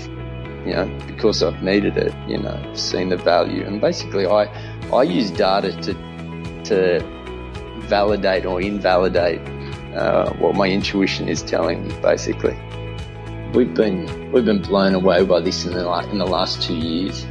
you 0.66 0.74
know, 0.74 1.00
because 1.08 1.42
I've 1.42 1.62
needed 1.64 1.98
it, 1.98 2.14
you 2.28 2.38
know, 2.38 2.74
seen 2.76 3.10
the 3.10 3.18
value. 3.18 3.66
And 3.66 3.82
basically, 3.82 4.28
I, 4.28 4.44
I 4.94 5.04
use 5.04 5.32
data 5.32 5.72
to, 5.82 5.94
to 6.66 7.00
validate 7.88 8.46
or 8.46 8.62
invalidate 8.62 9.42
uh, 9.96 10.32
what 10.34 10.56
my 10.56 10.70
intuition 10.70 11.28
is 11.28 11.42
telling 11.42 11.88
me, 11.88 11.94
basically. 12.02 12.58
We've 13.54 13.74
been 13.74 14.32
we've 14.32 14.46
been 14.46 14.62
blown 14.62 14.96
away 14.96 15.26
by 15.26 15.42
this 15.42 15.66
in 15.66 15.74
the 15.74 16.10
in 16.12 16.18
the 16.18 16.26
last 16.26 16.62
two 16.62 16.76
years, 16.76 17.26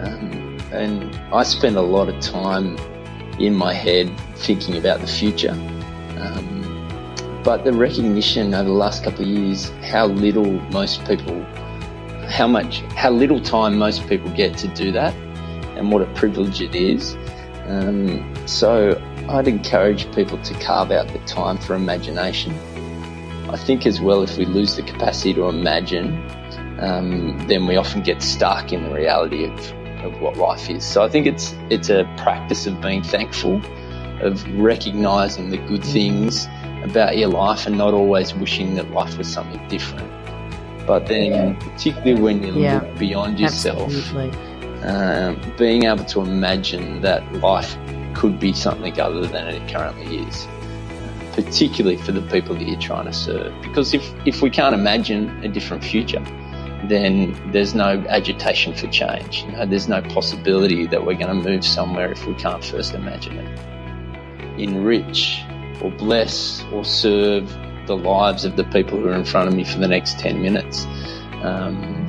um, 0.00 0.58
and 0.72 1.14
I 1.34 1.42
spend 1.42 1.76
a 1.76 1.82
lot 1.82 2.08
of 2.08 2.20
time 2.20 2.76
in 3.40 3.54
my 3.54 3.74
head 3.74 4.10
thinking 4.36 4.76
about 4.76 5.00
the 5.00 5.06
future. 5.08 5.50
Um, 6.18 7.40
but 7.42 7.64
the 7.64 7.72
recognition 7.72 8.54
over 8.54 8.68
the 8.68 8.74
last 8.74 9.04
couple 9.04 9.22
of 9.22 9.28
years, 9.28 9.70
how 9.90 10.06
little 10.06 10.52
most 10.70 11.04
people, 11.04 11.42
how 12.28 12.46
much, 12.46 12.80
how 12.94 13.10
little 13.10 13.40
time 13.40 13.76
most 13.76 14.06
people 14.08 14.30
get 14.30 14.56
to 14.58 14.68
do 14.68 14.92
that, 14.92 15.14
and 15.76 15.90
what 15.90 16.02
a 16.02 16.06
privilege 16.14 16.60
it 16.60 16.74
is. 16.76 17.16
Um, 17.68 18.46
so 18.46 19.00
I'd 19.28 19.48
encourage 19.48 20.12
people 20.14 20.38
to 20.38 20.54
carve 20.54 20.90
out 20.90 21.08
the 21.08 21.18
time 21.20 21.58
for 21.58 21.74
imagination. 21.74 22.52
I 23.48 23.56
think 23.56 23.86
as 23.86 24.00
well, 24.00 24.22
if 24.22 24.36
we 24.36 24.44
lose 24.44 24.76
the 24.76 24.82
capacity 24.82 25.34
to 25.34 25.48
imagine, 25.48 26.14
um, 26.80 27.38
then 27.46 27.66
we 27.66 27.76
often 27.76 28.02
get 28.02 28.22
stuck 28.22 28.72
in 28.72 28.84
the 28.84 28.90
reality 28.90 29.44
of, 29.44 29.58
of 30.04 30.20
what 30.20 30.36
life 30.36 30.68
is. 30.68 30.84
So 30.84 31.02
I 31.02 31.08
think 31.08 31.26
it's 31.26 31.54
it's 31.70 31.88
a 31.88 32.04
practice 32.18 32.66
of 32.66 32.80
being 32.80 33.02
thankful, 33.02 33.60
of 34.20 34.46
recognizing 34.58 35.50
the 35.50 35.58
good 35.58 35.84
things 35.84 36.46
about 36.82 37.16
your 37.16 37.28
life 37.28 37.66
and 37.66 37.78
not 37.78 37.94
always 37.94 38.34
wishing 38.34 38.74
that 38.76 38.90
life 38.90 39.16
was 39.16 39.32
something 39.32 39.66
different. 39.68 40.10
But 40.86 41.06
then, 41.06 41.56
particularly 41.56 42.20
when 42.20 42.42
you 42.44 42.60
Yeah. 42.60 42.74
look 42.80 42.98
beyond 42.98 43.40
yourself, 43.40 43.92
Absolutely. 43.92 44.38
Um, 44.82 45.40
being 45.56 45.84
able 45.84 46.04
to 46.04 46.20
imagine 46.20 47.00
that 47.02 47.30
life 47.34 47.76
could 48.14 48.40
be 48.40 48.52
something 48.52 48.98
other 49.00 49.26
than 49.26 49.48
it 49.48 49.70
currently 49.70 50.18
is, 50.18 50.46
particularly 51.32 51.96
for 51.96 52.12
the 52.12 52.22
people 52.22 52.54
that 52.54 52.66
you're 52.66 52.80
trying 52.80 53.06
to 53.06 53.12
serve. 53.12 53.52
Because 53.62 53.94
if, 53.94 54.12
if 54.26 54.42
we 54.42 54.50
can't 54.50 54.74
imagine 54.74 55.28
a 55.44 55.48
different 55.48 55.84
future, 55.84 56.24
then 56.88 57.34
there's 57.52 57.74
no 57.74 58.04
agitation 58.08 58.74
for 58.74 58.86
change. 58.88 59.42
You 59.42 59.52
know, 59.52 59.66
there's 59.66 59.88
no 59.88 60.02
possibility 60.02 60.86
that 60.86 61.04
we're 61.04 61.18
going 61.18 61.42
to 61.42 61.50
move 61.50 61.64
somewhere 61.64 62.10
if 62.10 62.26
we 62.26 62.34
can't 62.34 62.64
first 62.64 62.94
imagine 62.94 63.38
it. 63.38 64.60
Enrich 64.60 65.42
or 65.82 65.90
bless 65.90 66.64
or 66.72 66.84
serve 66.84 67.48
the 67.86 67.96
lives 67.96 68.44
of 68.44 68.56
the 68.56 68.64
people 68.64 68.98
who 68.98 69.08
are 69.08 69.14
in 69.14 69.24
front 69.24 69.48
of 69.48 69.54
me 69.54 69.64
for 69.64 69.78
the 69.78 69.88
next 69.88 70.18
10 70.18 70.40
minutes. 70.40 70.86
Um, 71.42 72.08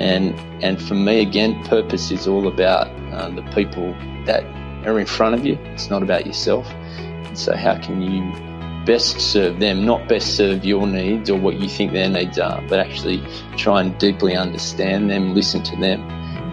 and 0.00 0.34
and 0.64 0.80
for 0.82 0.94
me 0.94 1.20
again 1.20 1.62
purpose 1.64 2.10
is 2.10 2.26
all 2.26 2.48
about 2.48 2.88
uh, 3.12 3.28
the 3.30 3.42
people 3.54 3.92
that 4.24 4.44
are 4.86 4.98
in 4.98 5.06
front 5.06 5.34
of 5.34 5.44
you. 5.44 5.54
It's 5.74 5.90
not 5.90 6.02
about 6.02 6.26
yourself. 6.26 6.66
And 6.70 7.38
so 7.38 7.54
how 7.54 7.78
can 7.78 8.00
you 8.00 8.32
best 8.86 9.20
serve 9.20 9.60
them? 9.60 9.84
Not 9.84 10.08
best 10.08 10.36
serve 10.36 10.64
your 10.64 10.86
needs 10.86 11.28
or 11.28 11.38
what 11.38 11.60
you 11.60 11.68
think 11.68 11.92
their 11.92 12.08
needs 12.08 12.38
are 12.38 12.62
but 12.68 12.78
actually 12.80 13.22
try 13.56 13.82
and 13.82 13.96
deeply 13.98 14.34
understand 14.34 15.10
them 15.10 15.34
listen 15.34 15.62
to 15.64 15.76
them 15.76 16.00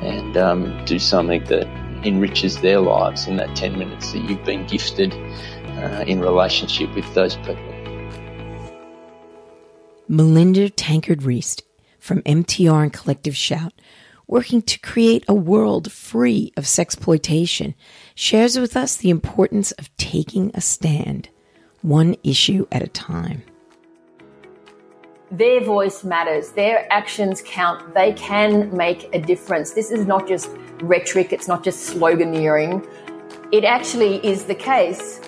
and 0.03 0.37
um, 0.37 0.85
do 0.85 0.99
something 0.99 1.43
that 1.45 1.65
enriches 2.05 2.61
their 2.61 2.79
lives 2.79 3.27
in 3.27 3.37
that 3.37 3.55
10 3.55 3.77
minutes 3.77 4.11
that 4.11 4.19
you've 4.19 4.43
been 4.43 4.65
gifted 4.67 5.13
uh, 5.13 6.03
in 6.05 6.19
relationship 6.19 6.93
with 6.95 7.11
those 7.13 7.35
people. 7.37 7.73
Melinda 10.07 10.69
Tankard 10.69 11.21
Reist 11.21 11.63
from 12.07 12.21
MTR 12.21 12.83
and 12.83 12.93
Collective 12.93 13.35
Shout, 13.35 13.73
working 14.27 14.61
to 14.61 14.79
create 14.79 15.25
a 15.27 15.33
world 15.33 15.91
free 15.91 16.53
of 16.55 16.63
sexploitation, 16.63 17.73
shares 18.15 18.57
with 18.57 18.77
us 18.77 18.95
the 18.95 19.09
importance 19.09 19.73
of 19.73 19.95
taking 19.97 20.49
a 20.53 20.61
stand, 20.61 21.27
one 21.81 22.15
issue 22.23 22.65
at 22.71 22.81
a 22.81 22.87
time. 22.87 23.43
Their 25.29 25.59
voice 25.59 26.05
matters. 26.05 26.51
Their 26.51 26.87
actions 26.91 27.43
count. 27.45 27.93
They 27.93 28.13
can 28.13 28.75
make 28.75 29.13
a 29.13 29.19
difference. 29.19 29.71
This 29.71 29.91
is 29.91 30.05
not 30.05 30.25
just 30.25 30.49
rhetoric. 30.81 31.33
It's 31.33 31.49
not 31.49 31.65
just 31.65 31.93
sloganeering. 31.93 32.87
It 33.51 33.65
actually 33.65 34.25
is 34.25 34.45
the 34.45 34.55
case. 34.55 35.19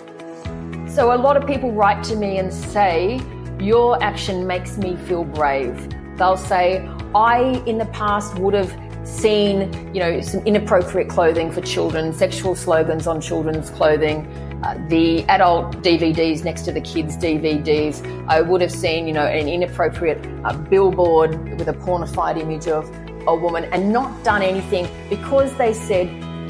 So 0.88 1.14
a 1.14 1.20
lot 1.20 1.36
of 1.36 1.46
people 1.46 1.74
write 1.74 2.02
to 2.06 2.16
me 2.16 2.38
and 2.38 2.54
say, 2.54 3.20
your 3.60 4.02
action 4.02 4.48
makes 4.48 4.78
me 4.78 4.96
feel 4.96 5.26
brave. 5.26 5.76
They'll 6.20 6.38
say, 6.38 6.88
I 7.16 7.64
in 7.66 7.78
the 7.78 7.86
past 7.88 8.38
would 8.38 8.54
have 8.54 8.72
seen, 9.08 9.72
you 9.94 10.02
know, 10.02 10.22
some 10.22 10.42
inappropriate 10.42 11.10
clothing 11.10 11.52
for 11.52 11.62
children, 11.62 12.14
sexual 12.14 12.56
slogans 12.56 13.08
on 13.08 13.22
children's 13.22 13.70
clothing, 13.70 14.28
uh, 14.64 14.78
the 14.90 15.24
adult 15.24 15.78
DVDs 15.78 16.44
next 16.44 16.64
to 16.64 16.72
the 16.72 16.82
kids' 16.82 17.16
DVDs. 17.16 18.06
I 18.28 18.42
would 18.42 18.62
have 18.62 18.72
seen, 18.72 19.08
you 19.08 19.14
know, 19.14 19.26
an 19.26 19.48
inappropriate 19.48 20.20
uh, 20.44 20.58
billboard 20.58 21.58
with 21.58 21.70
a 21.70 21.74
pornified 21.74 22.38
image 22.38 22.68
of 22.68 22.90
a 23.26 23.36
woman 23.36 23.64
and 23.72 23.92
not 23.92 24.24
done 24.24 24.42
anything 24.42 24.88
because 25.10 25.56
they 25.56 25.74
said, 25.74 26.08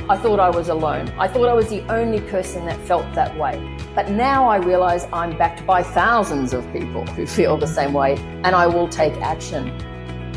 I 0.10 0.18
thought 0.18 0.40
I 0.40 0.50
was 0.50 0.70
alone. 0.70 1.08
I 1.20 1.28
thought 1.28 1.48
I 1.48 1.54
was 1.54 1.70
the 1.70 1.84
only 1.88 2.20
person 2.20 2.66
that 2.66 2.80
felt 2.88 3.06
that 3.14 3.38
way. 3.38 3.60
But 3.94 4.10
now 4.10 4.50
I 4.50 4.56
realize 4.56 5.08
I'm 5.14 5.38
backed 5.38 5.68
by 5.68 5.84
thousands 5.84 6.52
of 6.52 6.66
people 6.74 7.06
who 7.06 7.28
feel 7.28 7.58
the 7.58 7.68
same 7.68 7.94
way, 7.94 8.16
and 8.44 8.56
I 8.56 8.66
will 8.66 8.88
take 8.88 9.14
action. 9.18 9.66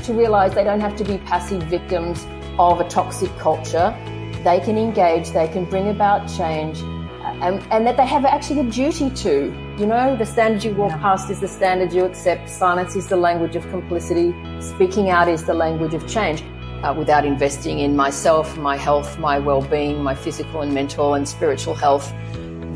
To 0.03 0.13
realize 0.13 0.53
they 0.53 0.63
don't 0.63 0.81
have 0.81 0.95
to 0.97 1.05
be 1.05 1.17
passive 1.17 1.63
victims 1.63 2.27
of 2.59 2.81
a 2.81 2.89
toxic 2.91 3.35
culture, 3.39 3.97
they 4.45 4.61
can 4.61 4.77
engage, 4.77 5.31
they 5.31 5.49
can 5.49 5.65
bring 5.65 5.89
about 5.89 6.29
change, 6.29 6.83
uh, 6.83 7.39
and, 7.41 7.67
and 7.73 7.87
that 7.87 7.97
they 7.97 8.05
have 8.05 8.27
actually 8.27 8.61
a 8.61 8.71
duty 8.71 9.09
to. 9.09 9.75
You 9.79 9.87
know, 9.87 10.17
the 10.17 10.27
standard 10.27 10.65
you 10.65 10.75
walk 10.75 10.93
past 11.01 11.31
is 11.31 11.41
the 11.41 11.49
standard 11.49 11.95
you 11.95 12.05
accept, 12.05 12.51
silence 12.51 12.95
is 12.95 13.07
the 13.07 13.17
language 13.17 13.57
of 13.57 13.67
complicity, 13.71 14.35
speaking 14.61 15.09
out 15.09 15.29
is 15.29 15.45
the 15.45 15.55
language 15.55 15.95
of 15.95 16.07
change. 16.07 16.45
Uh, 16.83 16.93
without 16.93 17.25
investing 17.25 17.79
in 17.79 17.95
myself, 17.95 18.57
my 18.59 18.77
health, 18.77 19.19
my 19.19 19.39
well 19.39 19.63
being, 19.63 20.03
my 20.03 20.15
physical 20.15 20.63
and 20.63 20.75
mental 20.75 21.15
and 21.15 21.29
spiritual 21.29 21.75
health, 21.75 22.13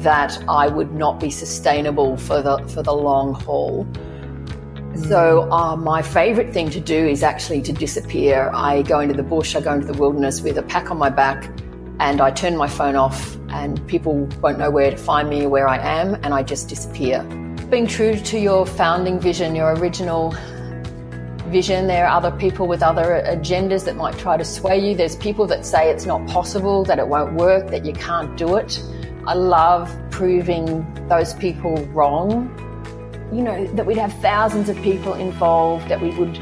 that 0.03 0.39
I 0.49 0.69
would 0.69 0.93
not 0.93 1.19
be 1.19 1.31
sustainable 1.31 2.17
for 2.17 2.41
the 2.41 2.59
for 2.69 2.83
the 2.83 2.93
long 2.93 3.35
haul. 3.35 3.87
So 5.09 5.51
uh, 5.51 5.77
my 5.77 6.03
favourite 6.03 6.53
thing 6.53 6.71
to 6.71 6.81
do 6.81 7.07
is 7.07 7.23
actually 7.23 7.63
to 7.63 7.73
disappear. 7.73 8.51
I 8.55 8.83
go 8.83 9.01
into 9.01 9.15
the 9.15 9.23
bush, 9.23 9.55
I 9.55 9.61
go 9.61 9.75
into 9.75 9.87
the 9.87 9.99
wilderness 9.99 10.41
with 10.41 10.57
a 10.57 10.63
pack 10.63 10.91
on 10.91 10.99
my 10.99 11.11
back, 11.11 11.51
and 11.99 12.21
I 12.21 12.31
turn 12.31 12.57
my 12.57 12.69
phone 12.69 12.97
off, 12.97 13.37
and 13.51 13.85
people 13.87 14.27
won't 14.41 14.59
know 14.59 14.71
where 14.71 14.91
to 14.91 14.97
find 14.97 15.29
me 15.29 15.45
or 15.45 15.49
where 15.49 15.69
I 15.69 15.79
am, 15.79 16.15
and 16.23 16.33
I 16.33 16.43
just 16.43 16.69
disappear. 16.69 17.23
Being 17.71 17.87
true 17.87 18.17
to 18.17 18.39
your 18.39 18.65
founding 18.65 19.19
vision, 19.19 19.55
your 19.55 19.75
original 19.75 20.35
vision. 21.47 21.87
There 21.87 22.07
are 22.07 22.17
other 22.17 22.31
people 22.31 22.67
with 22.67 22.83
other 22.83 23.23
agendas 23.26 23.85
that 23.85 23.97
might 23.97 24.19
try 24.19 24.37
to 24.37 24.45
sway 24.45 24.79
you. 24.79 24.95
There's 24.95 25.17
people 25.17 25.47
that 25.47 25.65
say 25.65 25.91
it's 25.91 26.07
not 26.07 26.26
possible, 26.26 26.85
that 26.85 26.99
it 26.99 27.09
won't 27.09 27.35
work, 27.35 27.71
that 27.71 27.85
you 27.85 27.93
can't 27.93 28.37
do 28.37 28.57
it. 28.57 28.83
I 29.26 29.35
love 29.35 29.91
proving 30.11 30.87
those 31.09 31.35
people 31.35 31.76
wrong. 31.87 32.50
You 33.33 33.43
know, 33.43 33.67
that 33.75 33.87
we'd 33.87 33.99
have 33.99 34.12
thousands 34.21 34.69
of 34.69 34.76
people 34.83 35.15
involved, 35.15 35.88
that 35.88 36.00
we 36.00 36.11
would 36.11 36.35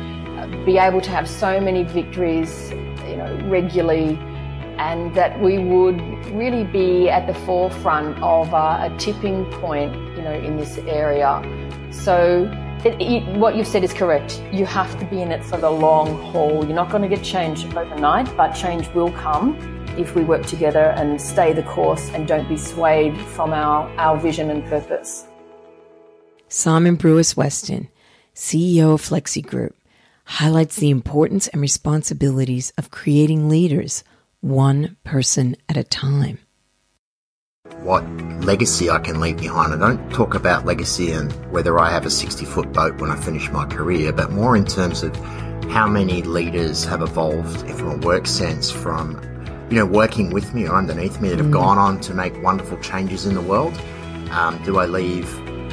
be 0.66 0.78
able 0.78 1.00
to 1.00 1.11
have 1.11 1.28
so 1.28 1.61
many 1.61 1.82
victories, 1.84 2.70
you 2.70 3.16
know, 3.16 3.40
regularly, 3.49 4.18
and 4.78 5.14
that 5.14 5.40
we 5.40 5.58
would 5.58 6.00
really 6.26 6.64
be 6.64 7.08
at 7.08 7.26
the 7.26 7.34
forefront 7.46 8.20
of 8.23 8.52
uh, 8.52 8.88
a 8.90 8.96
tipping 8.99 9.44
point, 9.52 9.94
you 10.16 10.23
know, 10.23 10.32
in 10.32 10.56
this 10.56 10.78
area. 10.78 11.42
So 11.90 12.50
it, 12.84 13.00
it, 13.00 13.38
what 13.38 13.56
you've 13.56 13.66
said 13.66 13.82
is 13.82 13.94
correct. 13.94 14.42
You 14.52 14.66
have 14.66 14.98
to 14.98 15.06
be 15.06 15.22
in 15.22 15.32
it 15.32 15.42
for 15.42 15.56
the 15.56 15.70
long 15.70 16.20
haul. 16.24 16.64
You're 16.64 16.74
not 16.74 16.90
going 16.90 17.02
to 17.02 17.08
get 17.08 17.24
change 17.24 17.64
overnight, 17.74 18.36
but 18.36 18.52
change 18.52 18.88
will 18.88 19.10
come 19.12 19.56
if 19.96 20.14
we 20.14 20.22
work 20.22 20.44
together 20.44 20.92
and 20.96 21.20
stay 21.20 21.52
the 21.52 21.62
course 21.62 22.10
and 22.10 22.28
don't 22.28 22.48
be 22.48 22.56
swayed 22.56 23.18
from 23.18 23.52
our, 23.52 23.88
our 23.98 24.18
vision 24.18 24.50
and 24.50 24.64
purpose. 24.66 25.26
Symon 26.50 26.98
Brewis 26.98 27.36
Weston, 27.36 27.88
CEO 28.34 28.94
of 28.94 29.02
Flexi 29.02 29.44
Group, 29.44 29.74
highlights 30.24 30.76
the 30.76 30.90
importance 30.90 31.48
and 31.48 31.62
responsibilities 31.62 32.72
of 32.76 32.90
creating 32.90 33.48
leaders 33.48 34.04
one 34.40 34.96
person 35.04 35.56
at 35.70 35.78
a 35.78 35.84
time. 35.84 36.38
What 37.80 38.04
legacy 38.44 38.90
I 38.90 38.99
can 38.99 39.21
leave 39.21 39.38
behind. 39.38 39.73
I 39.73 39.78
don't 39.78 40.12
talk 40.12 40.35
about 40.35 40.66
legacy 40.66 41.12
and 41.12 41.33
whether 41.50 41.78
I 41.78 41.90
have 41.90 42.04
a 42.04 42.11
60 42.11 42.44
foot 42.44 42.75
boat 42.75 43.00
when 43.00 43.11
I 43.11 43.16
finish 43.16 43.50
my 43.50 43.64
career, 43.64 44.12
but 44.12 44.33
more 44.33 44.54
in 44.54 44.66
terms 44.66 45.02
of 45.02 45.16
how 45.71 45.88
many 45.88 46.21
leaders 46.21 46.85
have 46.85 47.00
evolved 47.00 47.66
from 47.71 47.90
a 47.90 47.97
work 48.06 48.26
sense 48.26 48.71
from, 48.71 49.18
you 49.71 49.76
know, 49.76 49.87
working 49.87 50.28
with 50.28 50.52
me 50.52 50.68
or 50.68 50.75
underneath 50.75 51.23
me 51.23 51.30
that 51.30 51.38
have 51.38 51.50
gone 51.50 51.78
on 51.78 52.00
to 52.02 52.12
make 52.12 52.40
wonderful 52.42 52.76
changes 52.80 53.25
in 53.25 53.35
the 53.35 53.40
world. 53.40 53.75
Um, 54.30 54.62
do 54.62 54.78
I 54.78 54.85
leave 54.85 55.26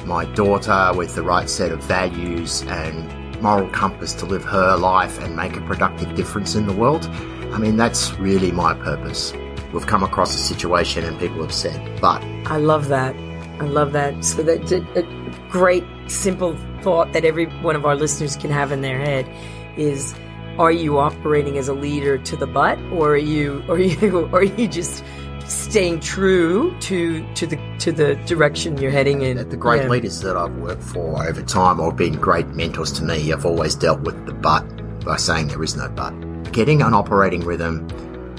my 0.05 0.23
daughter 0.33 0.93
with 0.95 1.13
the 1.15 1.23
right 1.23 1.49
set 1.49 1.73
of 1.73 1.83
values 1.83 2.61
and 2.67 3.41
moral 3.41 3.69
compass 3.71 4.13
to 4.13 4.25
live 4.25 4.45
her 4.45 4.77
life 4.77 5.21
and 5.21 5.35
make 5.35 5.57
a 5.57 5.61
productive 5.61 6.15
difference 6.15 6.55
in 6.55 6.67
the 6.67 6.73
world? 6.73 7.05
I 7.51 7.57
mean, 7.57 7.75
that's 7.75 8.13
really 8.13 8.53
my 8.53 8.75
purpose. 8.75 9.33
We've 9.73 9.87
come 9.87 10.03
across 10.03 10.35
a 10.35 10.37
situation 10.37 11.03
and 11.05 11.17
people 11.19 11.41
have 11.41 11.53
said, 11.53 11.99
but 12.01 12.21
I 12.45 12.57
love 12.57 12.87
that. 12.89 13.15
I 13.59 13.65
love 13.65 13.93
that. 13.93 14.23
So 14.25 14.43
that, 14.43 14.71
a, 14.71 14.79
that 14.93 15.49
great 15.49 15.83
simple 16.07 16.57
thought 16.81 17.13
that 17.13 17.23
every 17.25 17.45
one 17.61 17.75
of 17.75 17.85
our 17.85 17.95
listeners 17.95 18.35
can 18.35 18.49
have 18.51 18.71
in 18.71 18.81
their 18.81 18.99
head 18.99 19.29
is 19.77 20.13
are 20.57 20.71
you 20.71 20.99
operating 20.99 21.57
as 21.57 21.67
a 21.69 21.73
leader 21.73 22.17
to 22.17 22.35
the 22.35 22.47
butt 22.47 22.77
or 22.91 23.11
are 23.13 23.17
you 23.17 23.63
or 23.67 23.75
are 23.75 23.79
you 23.79 24.25
or 24.27 24.29
are 24.39 24.43
you 24.43 24.67
just 24.67 25.03
staying 25.47 25.99
true 25.99 26.75
to 26.79 27.25
to 27.35 27.47
the 27.47 27.57
to 27.79 27.91
the 27.91 28.15
direction 28.25 28.77
you're 28.77 28.91
heading 28.91 29.21
in 29.21 29.37
The 29.49 29.57
great 29.57 29.83
Yeah. 29.83 29.89
leaders 29.89 30.21
that 30.21 30.35
I've 30.35 30.55
worked 30.55 30.83
for 30.83 31.25
over 31.25 31.41
time 31.41 31.79
or 31.79 31.91
been 31.93 32.13
great 32.13 32.47
mentors 32.49 32.91
to 32.93 33.03
me 33.03 33.29
have 33.29 33.45
always 33.45 33.75
dealt 33.75 34.01
with 34.01 34.25
the 34.25 34.33
but 34.33 34.61
by 35.05 35.15
saying 35.17 35.47
there 35.47 35.63
is 35.63 35.75
no 35.75 35.87
but. 35.89 36.11
Getting 36.51 36.81
an 36.81 36.93
operating 36.93 37.41
rhythm 37.41 37.87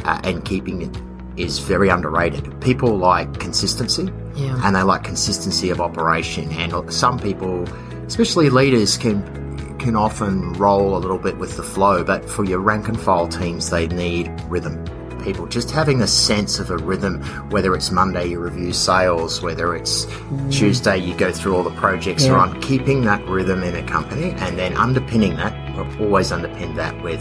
uh, 0.04 0.20
and 0.24 0.44
keeping 0.44 0.82
it 0.82 0.96
is 1.36 1.58
very 1.58 1.88
underrated. 1.88 2.60
People 2.60 2.96
like 2.96 3.38
consistency 3.38 4.10
Yeah. 4.34 4.60
and 4.64 4.74
they 4.76 4.82
like 4.82 5.04
consistency 5.04 5.70
of 5.70 5.80
operation. 5.80 6.50
And 6.52 6.92
some 6.92 7.18
people, 7.18 7.64
especially 8.06 8.50
leaders, 8.50 8.96
can 8.96 9.22
can 9.78 9.96
often 9.96 10.52
roll 10.52 10.96
a 10.96 11.00
little 11.00 11.18
bit 11.18 11.38
with 11.38 11.56
the 11.56 11.62
flow, 11.62 12.04
but 12.04 12.28
for 12.30 12.44
your 12.44 12.60
rank 12.60 12.86
and 12.86 13.00
file 13.00 13.26
teams, 13.26 13.70
they 13.70 13.88
need 13.88 14.30
rhythm. 14.48 14.78
People 15.24 15.46
just 15.46 15.72
having 15.72 16.02
a 16.02 16.06
sense 16.06 16.60
of 16.60 16.70
a 16.70 16.76
rhythm, 16.76 17.20
whether 17.50 17.74
it's 17.74 17.90
Monday 17.90 18.26
you 18.26 18.38
review 18.38 18.72
sales, 18.72 19.42
whether 19.42 19.74
it's 19.74 20.06
mm. 20.06 20.52
Tuesday 20.52 20.98
you 20.98 21.14
go 21.16 21.32
through 21.32 21.56
all 21.56 21.64
the 21.64 21.70
projects 21.70 22.26
Yeah. 22.26 22.34
on, 22.34 22.60
keeping 22.60 23.02
that 23.06 23.26
rhythm 23.26 23.64
in 23.64 23.74
a 23.74 23.82
company 23.82 24.30
and 24.38 24.56
then 24.56 24.76
underpinning 24.76 25.36
that, 25.36 25.52
always 26.00 26.30
underpin 26.30 26.76
that 26.76 27.02
with 27.02 27.20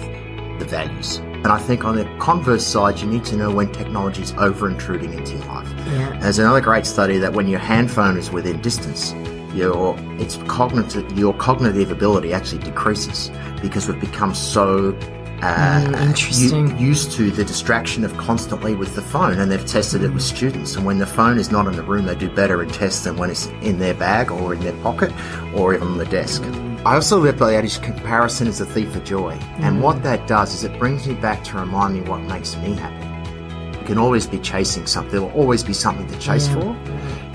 the 0.59 0.65
values. 0.65 1.19
And 1.43 1.47
I 1.47 1.57
think 1.57 1.83
on 1.85 1.95
the 1.95 2.05
converse 2.19 2.65
side, 2.65 2.99
you 2.99 3.07
need 3.07 3.25
to 3.25 3.35
know 3.35 3.49
when 3.51 3.71
technology 3.71 4.21
is 4.21 4.33
over 4.37 4.69
intruding 4.69 5.13
into 5.13 5.33
your 5.37 5.45
life. 5.45 5.67
Yeah. 5.87 6.19
There's 6.21 6.37
another 6.39 6.61
great 6.61 6.85
study 6.85 7.17
that 7.17 7.33
when 7.33 7.47
your 7.47 7.59
hand 7.59 7.89
phone 7.91 8.17
is 8.17 8.29
within 8.31 8.61
distance, 8.61 9.13
your 9.53 9.95
it's 10.19 10.37
cognitive 10.47 11.11
your 11.17 11.33
cognitive 11.33 11.91
ability 11.91 12.31
actually 12.31 12.63
decreases 12.63 13.29
because 13.61 13.87
we've 13.87 13.99
become 13.99 14.33
so 14.33 14.95
uh, 15.41 15.81
Mm, 15.83 16.07
interesting. 16.07 16.77
used 16.77 17.11
to 17.13 17.31
the 17.31 17.43
distraction 17.43 18.03
of 18.05 18.15
constantly 18.15 18.75
with 18.75 18.93
the 18.93 19.01
phone, 19.01 19.39
and 19.39 19.51
they've 19.51 19.65
tested 19.65 20.03
it 20.03 20.13
with 20.13 20.21
students. 20.21 20.75
And 20.75 20.85
when 20.85 20.99
the 20.99 21.07
phone 21.07 21.39
is 21.39 21.49
not 21.51 21.65
in 21.65 21.75
the 21.75 21.81
room, 21.81 22.05
they 22.05 22.13
do 22.13 22.29
better 22.29 22.61
in 22.61 22.69
tests 22.69 23.05
than 23.05 23.17
when 23.17 23.31
it's 23.31 23.47
in 23.63 23.79
their 23.79 23.95
bag 23.95 24.29
or 24.29 24.53
in 24.53 24.59
their 24.59 24.77
pocket 24.83 25.11
or 25.55 25.73
even 25.73 25.87
on 25.87 25.97
the 25.97 26.05
desk. 26.05 26.43
I 26.83 26.95
also 26.95 27.19
live 27.19 27.37
by 27.37 27.51
the 27.51 27.57
adage 27.57 27.79
comparison 27.83 28.47
is 28.47 28.59
a 28.59 28.65
thief 28.65 28.95
of 28.95 29.03
joy. 29.03 29.33
And 29.59 29.83
what 29.83 30.01
that 30.01 30.27
does 30.27 30.55
is 30.55 30.63
it 30.63 30.79
brings 30.79 31.07
me 31.07 31.13
back 31.13 31.43
to 31.43 31.59
remind 31.59 31.93
me 31.93 32.01
what 32.01 32.21
makes 32.21 32.57
me 32.57 32.73
happy. 32.73 33.77
You 33.77 33.85
can 33.85 33.99
always 33.99 34.25
be 34.25 34.39
chasing 34.39 34.87
something. 34.87 35.11
There 35.11 35.21
will 35.21 35.39
always 35.39 35.63
be 35.63 35.73
something 35.73 36.07
to 36.07 36.17
chase 36.17 36.47
for. 36.47 36.75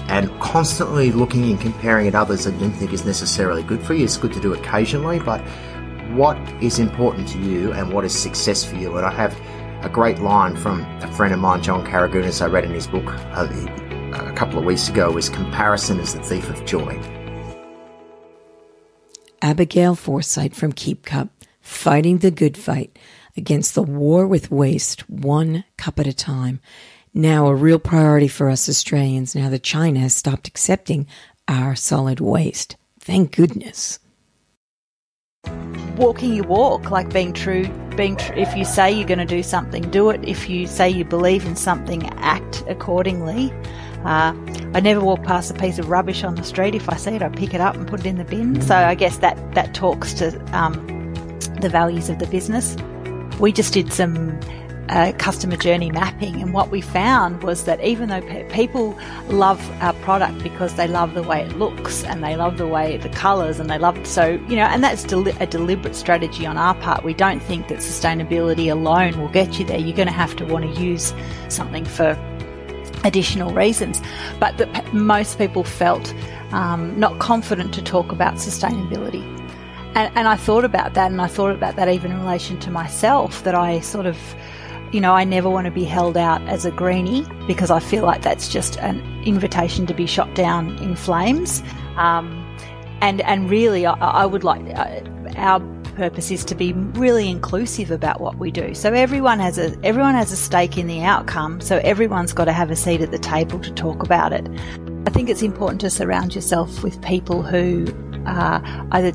And 0.08 0.36
constantly 0.40 1.12
looking 1.12 1.44
and 1.44 1.60
comparing 1.60 2.08
at 2.08 2.16
others 2.16 2.48
I 2.48 2.50
don't 2.58 2.72
think 2.72 2.92
is 2.92 3.04
necessarily 3.04 3.62
good 3.62 3.80
for 3.84 3.94
you. 3.94 4.02
It's 4.02 4.16
good 4.16 4.32
to 4.32 4.40
do 4.40 4.52
occasionally, 4.52 5.20
but 5.20 5.40
what 6.10 6.36
is 6.60 6.80
important 6.80 7.28
to 7.28 7.38
you 7.38 7.72
and 7.72 7.92
what 7.92 8.04
is 8.04 8.18
success 8.18 8.64
for 8.64 8.74
you? 8.74 8.96
And 8.96 9.06
I 9.06 9.12
have 9.12 9.40
a 9.84 9.88
great 9.88 10.18
line 10.18 10.56
from 10.56 10.80
a 11.02 11.12
friend 11.12 11.32
of 11.32 11.38
mine, 11.38 11.62
John 11.62 11.86
Carragunas, 11.86 12.42
I 12.42 12.46
read 12.46 12.64
in 12.64 12.72
his 12.72 12.88
book 12.88 13.06
uh, 13.06 13.46
a 14.12 14.32
couple 14.32 14.58
of 14.58 14.64
weeks 14.64 14.88
ago, 14.88 15.16
is 15.16 15.28
comparison 15.28 16.00
is 16.00 16.14
the 16.14 16.22
thief 16.24 16.50
of 16.50 16.64
joy. 16.64 17.00
Abigail 19.42 19.94
Forsyth 19.94 20.54
from 20.54 20.72
Keep 20.72 21.04
Cup, 21.04 21.28
fighting 21.60 22.18
the 22.18 22.30
good 22.30 22.56
fight 22.56 22.98
against 23.36 23.74
the 23.74 23.82
war 23.82 24.26
with 24.26 24.50
waste, 24.50 25.08
one 25.10 25.64
cup 25.76 25.98
at 25.98 26.06
a 26.06 26.12
time. 26.12 26.60
Now 27.12 27.46
a 27.46 27.54
real 27.54 27.78
priority 27.78 28.28
for 28.28 28.48
us 28.50 28.68
Australians 28.68 29.34
now 29.34 29.48
that 29.48 29.62
China 29.62 30.00
has 30.00 30.14
stopped 30.14 30.48
accepting 30.48 31.06
our 31.48 31.74
solid 31.74 32.20
waste. 32.20 32.76
Thank 33.00 33.34
goodness. 33.34 33.98
walking 35.96 36.34
your 36.34 36.44
walk, 36.44 36.90
like 36.90 37.12
being 37.12 37.32
true. 37.32 37.66
Being 37.96 38.16
tr- 38.16 38.34
if 38.34 38.54
you 38.56 38.64
say 38.64 38.92
you're 38.92 39.06
going 39.06 39.18
to 39.18 39.24
do 39.24 39.42
something, 39.42 39.90
do 39.90 40.10
it. 40.10 40.20
If 40.28 40.48
you 40.48 40.66
say 40.66 40.90
you 40.90 41.04
believe 41.04 41.46
in 41.46 41.56
something, 41.56 42.06
act 42.18 42.62
accordingly. 42.68 43.52
Uh, 44.04 44.34
I 44.74 44.80
never 44.80 45.00
walk 45.00 45.22
past 45.24 45.50
a 45.50 45.54
piece 45.54 45.78
of 45.78 45.88
rubbish 45.88 46.22
on 46.22 46.34
the 46.34 46.44
street. 46.44 46.74
If 46.74 46.88
I 46.88 46.96
see 46.96 47.12
it, 47.12 47.22
I 47.22 47.28
pick 47.28 47.54
it 47.54 47.60
up 47.60 47.74
and 47.76 47.88
put 47.88 48.00
it 48.00 48.06
in 48.06 48.16
the 48.18 48.24
bin. 48.24 48.60
So 48.60 48.76
I 48.76 48.94
guess 48.94 49.18
that 49.18 49.54
that 49.54 49.74
talks 49.74 50.12
to 50.14 50.38
um, 50.56 50.74
the 51.60 51.68
values 51.68 52.08
of 52.08 52.18
the 52.18 52.26
business. 52.26 52.76
We 53.40 53.52
just 53.52 53.72
did 53.74 53.92
some 53.92 54.38
uh, 54.88 55.12
customer 55.18 55.56
journey 55.56 55.90
mapping, 55.90 56.40
and 56.40 56.52
what 56.52 56.70
we 56.70 56.80
found 56.80 57.42
was 57.42 57.64
that 57.64 57.82
even 57.82 58.08
though 58.08 58.20
pe- 58.20 58.48
people 58.50 58.96
love 59.28 59.60
our 59.82 59.92
product 59.94 60.42
because 60.42 60.74
they 60.74 60.86
love 60.86 61.14
the 61.14 61.22
way 61.22 61.42
it 61.42 61.58
looks 61.58 62.04
and 62.04 62.22
they 62.22 62.36
love 62.36 62.56
the 62.56 62.66
way 62.66 62.96
the 62.98 63.08
colours 63.08 63.58
and 63.58 63.68
they 63.68 63.78
love 63.78 64.06
so 64.06 64.26
you 64.48 64.56
know, 64.56 64.64
and 64.64 64.84
that's 64.84 65.04
a 65.04 65.46
deliberate 65.46 65.96
strategy 65.96 66.46
on 66.46 66.56
our 66.56 66.74
part. 66.76 67.04
We 67.04 67.14
don't 67.14 67.40
think 67.40 67.68
that 67.68 67.78
sustainability 67.78 68.70
alone 68.70 69.20
will 69.20 69.28
get 69.28 69.58
you 69.58 69.64
there. 69.64 69.78
You're 69.78 69.96
going 69.96 70.08
to 70.08 70.14
have 70.14 70.36
to 70.36 70.44
want 70.44 70.72
to 70.72 70.80
use 70.80 71.12
something 71.48 71.84
for 71.84 72.14
additional 73.06 73.52
reasons, 73.52 74.02
but 74.40 74.58
that 74.58 74.92
most 74.92 75.38
people 75.38 75.64
felt 75.64 76.12
um, 76.50 76.98
not 76.98 77.18
confident 77.20 77.72
to 77.74 77.82
talk 77.82 78.12
about 78.12 78.34
sustainability. 78.34 79.24
And, 79.94 80.12
and 80.16 80.28
I 80.28 80.36
thought 80.36 80.64
about 80.64 80.94
that, 80.94 81.10
and 81.10 81.22
I 81.22 81.28
thought 81.28 81.52
about 81.52 81.76
that 81.76 81.88
even 81.88 82.10
in 82.10 82.20
relation 82.20 82.58
to 82.60 82.70
myself, 82.70 83.44
that 83.44 83.54
I 83.54 83.80
sort 83.80 84.06
of, 84.06 84.18
you 84.92 85.00
know, 85.00 85.14
I 85.14 85.24
never 85.24 85.48
want 85.48 85.64
to 85.66 85.70
be 85.70 85.84
held 85.84 86.16
out 86.16 86.42
as 86.48 86.66
a 86.66 86.70
greenie 86.70 87.24
because 87.46 87.70
I 87.70 87.80
feel 87.80 88.04
like 88.04 88.22
that's 88.22 88.48
just 88.48 88.76
an 88.78 89.00
invitation 89.24 89.86
to 89.86 89.94
be 89.94 90.06
shot 90.06 90.34
down 90.34 90.76
in 90.78 90.96
flames. 90.96 91.62
Um, 91.96 92.42
and 93.00 93.20
and 93.22 93.48
really, 93.48 93.86
I, 93.86 93.94
I 93.94 94.26
would 94.26 94.44
like 94.44 94.62
uh, 94.74 95.00
our 95.36 95.60
purpose 95.96 96.30
is 96.30 96.44
to 96.44 96.54
be 96.54 96.72
really 96.72 97.28
inclusive 97.28 97.90
about 97.90 98.20
what 98.20 98.36
we 98.36 98.50
do. 98.50 98.74
So 98.74 98.92
everyone 98.92 99.40
has 99.40 99.58
a 99.58 99.76
everyone 99.82 100.14
has 100.14 100.30
a 100.30 100.36
stake 100.36 100.78
in 100.78 100.86
the 100.86 101.02
outcome. 101.02 101.60
So 101.60 101.78
everyone's 101.78 102.32
got 102.32 102.44
to 102.44 102.52
have 102.52 102.70
a 102.70 102.76
seat 102.76 103.00
at 103.00 103.10
the 103.10 103.18
table 103.18 103.58
to 103.60 103.72
talk 103.72 104.02
about 104.02 104.32
it. 104.32 104.46
I 105.06 105.10
think 105.10 105.28
it's 105.28 105.42
important 105.42 105.80
to 105.82 105.90
surround 105.90 106.34
yourself 106.34 106.82
with 106.82 107.00
people 107.02 107.42
who 107.42 107.86
uh, 108.26 108.60
either 108.90 109.12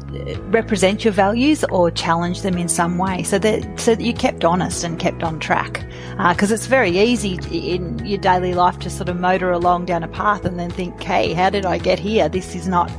represent 0.50 1.04
your 1.04 1.14
values 1.14 1.64
or 1.66 1.92
challenge 1.92 2.42
them 2.42 2.58
in 2.58 2.70
some 2.70 2.98
way, 2.98 3.24
so 3.24 3.38
that 3.40 3.80
so 3.80 3.96
that 3.96 4.04
you 4.04 4.14
kept 4.14 4.44
honest 4.44 4.84
and 4.84 5.00
kept 5.00 5.22
on 5.22 5.40
track. 5.40 5.86
Because 6.30 6.52
it's 6.52 6.68
very 6.68 6.98
easy 6.98 7.40
in 7.52 8.06
your 8.06 8.20
daily 8.20 8.54
life 8.54 8.80
to 8.80 8.90
sort 8.90 9.10
of 9.10 9.20
motor 9.20 9.52
along 9.52 9.86
down 9.86 10.04
a 10.04 10.08
path 10.08 10.46
and 10.46 10.58
then 10.58 10.70
think, 10.70 11.02
"Hey, 11.04 11.34
how 11.34 11.50
did 11.50 11.66
I 11.66 11.78
get 11.78 12.00
here? 12.00 12.30
This 12.30 12.56
is 12.56 12.68
not, 12.68 12.92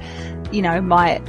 you 0.52 0.62
know, 0.62 0.80
my." 0.80 1.20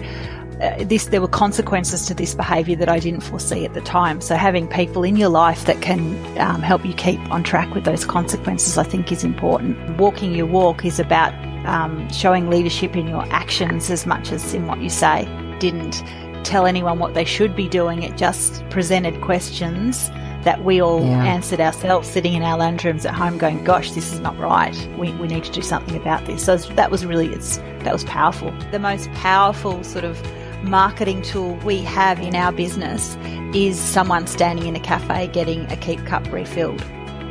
Uh, 0.61 0.83
this 0.83 1.05
there 1.07 1.19
were 1.21 1.27
consequences 1.27 2.05
to 2.05 2.13
this 2.13 2.35
behaviour 2.35 2.75
that 2.75 2.89
I 2.89 2.99
didn't 2.99 3.21
foresee 3.21 3.65
at 3.65 3.73
the 3.73 3.81
time. 3.81 4.21
So 4.21 4.35
having 4.35 4.67
people 4.67 5.03
in 5.03 5.15
your 5.15 5.29
life 5.29 5.65
that 5.65 5.81
can 5.81 6.15
um, 6.39 6.61
help 6.61 6.85
you 6.85 6.93
keep 6.93 7.19
on 7.31 7.43
track 7.43 7.73
with 7.73 7.83
those 7.85 8.05
consequences, 8.05 8.77
I 8.77 8.83
think, 8.83 9.11
is 9.11 9.23
important. 9.23 9.97
Walking 9.97 10.33
your 10.35 10.45
walk 10.45 10.85
is 10.85 10.99
about 10.99 11.33
um, 11.65 12.09
showing 12.11 12.49
leadership 12.49 12.95
in 12.95 13.07
your 13.07 13.23
actions 13.33 13.89
as 13.89 14.05
much 14.05 14.31
as 14.31 14.53
in 14.53 14.67
what 14.67 14.79
you 14.81 14.89
say. 14.89 15.27
Didn't 15.59 16.03
tell 16.43 16.65
anyone 16.65 16.99
what 16.99 17.13
they 17.13 17.25
should 17.25 17.55
be 17.55 17.67
doing. 17.69 18.03
It 18.03 18.17
just 18.17 18.63
presented 18.69 19.21
questions 19.21 20.09
that 20.43 20.63
we 20.65 20.81
all 20.81 21.01
Yeah. 21.01 21.23
answered 21.23 21.61
ourselves, 21.61 22.09
sitting 22.09 22.33
in 22.33 22.43
our 22.43 22.57
lounge 22.57 22.83
rooms 22.83 23.05
at 23.05 23.13
home, 23.13 23.37
going, 23.37 23.63
"Gosh, 23.63 23.91
this 23.93 24.11
is 24.11 24.19
not 24.19 24.37
right. 24.37 24.75
We, 24.99 25.13
we 25.13 25.27
need 25.29 25.45
to 25.45 25.51
do 25.51 25.61
something 25.61 25.95
about 25.95 26.25
this." 26.25 26.43
So 26.43 26.57
that 26.57 26.91
was 26.91 27.05
really 27.05 27.27
it's 27.33 27.57
that 27.83 27.93
was 27.93 28.03
powerful. 28.03 28.53
The 28.71 28.79
most 28.79 29.09
powerful 29.13 29.81
sort 29.85 30.03
of 30.03 30.21
marketing 30.63 31.21
tool 31.21 31.55
we 31.65 31.79
have 31.81 32.19
in 32.19 32.35
our 32.35 32.51
business 32.51 33.15
is 33.53 33.79
someone 33.79 34.27
standing 34.27 34.65
in 34.67 34.75
a 34.75 34.79
cafe 34.79 35.27
getting 35.27 35.69
a 35.71 35.77
keep 35.77 36.03
cup 36.05 36.31
refilled 36.31 36.81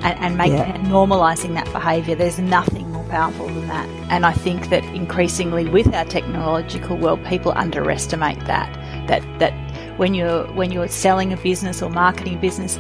and, 0.03 0.19
and 0.19 0.37
making 0.37 0.59
Yeah. 0.59 0.75
and 0.75 0.87
normalizing 0.87 1.55
that 1.55 1.71
behavior. 1.73 2.15
There's 2.15 2.39
nothing 2.39 2.91
more 2.93 3.05
powerful 3.05 3.47
than 3.47 3.69
that. 3.69 3.89
And 4.11 4.27
I 4.27 4.33
think 4.33 4.69
that 4.71 4.85
increasingly 4.95 5.69
with 5.69 5.93
our 5.95 6.05
technological 6.05 6.97
world, 6.97 7.25
people 7.25 7.53
underestimate 7.57 8.41
that. 8.47 8.73
That 9.09 9.23
that 9.39 9.53
when 9.99 10.15
you're 10.15 10.45
when 10.55 10.73
you're 10.73 10.89
selling 10.89 11.33
a 11.33 11.37
business 11.37 11.83
or 11.83 11.91
marketing 11.91 12.35
a 12.37 12.41
business, 12.41 12.79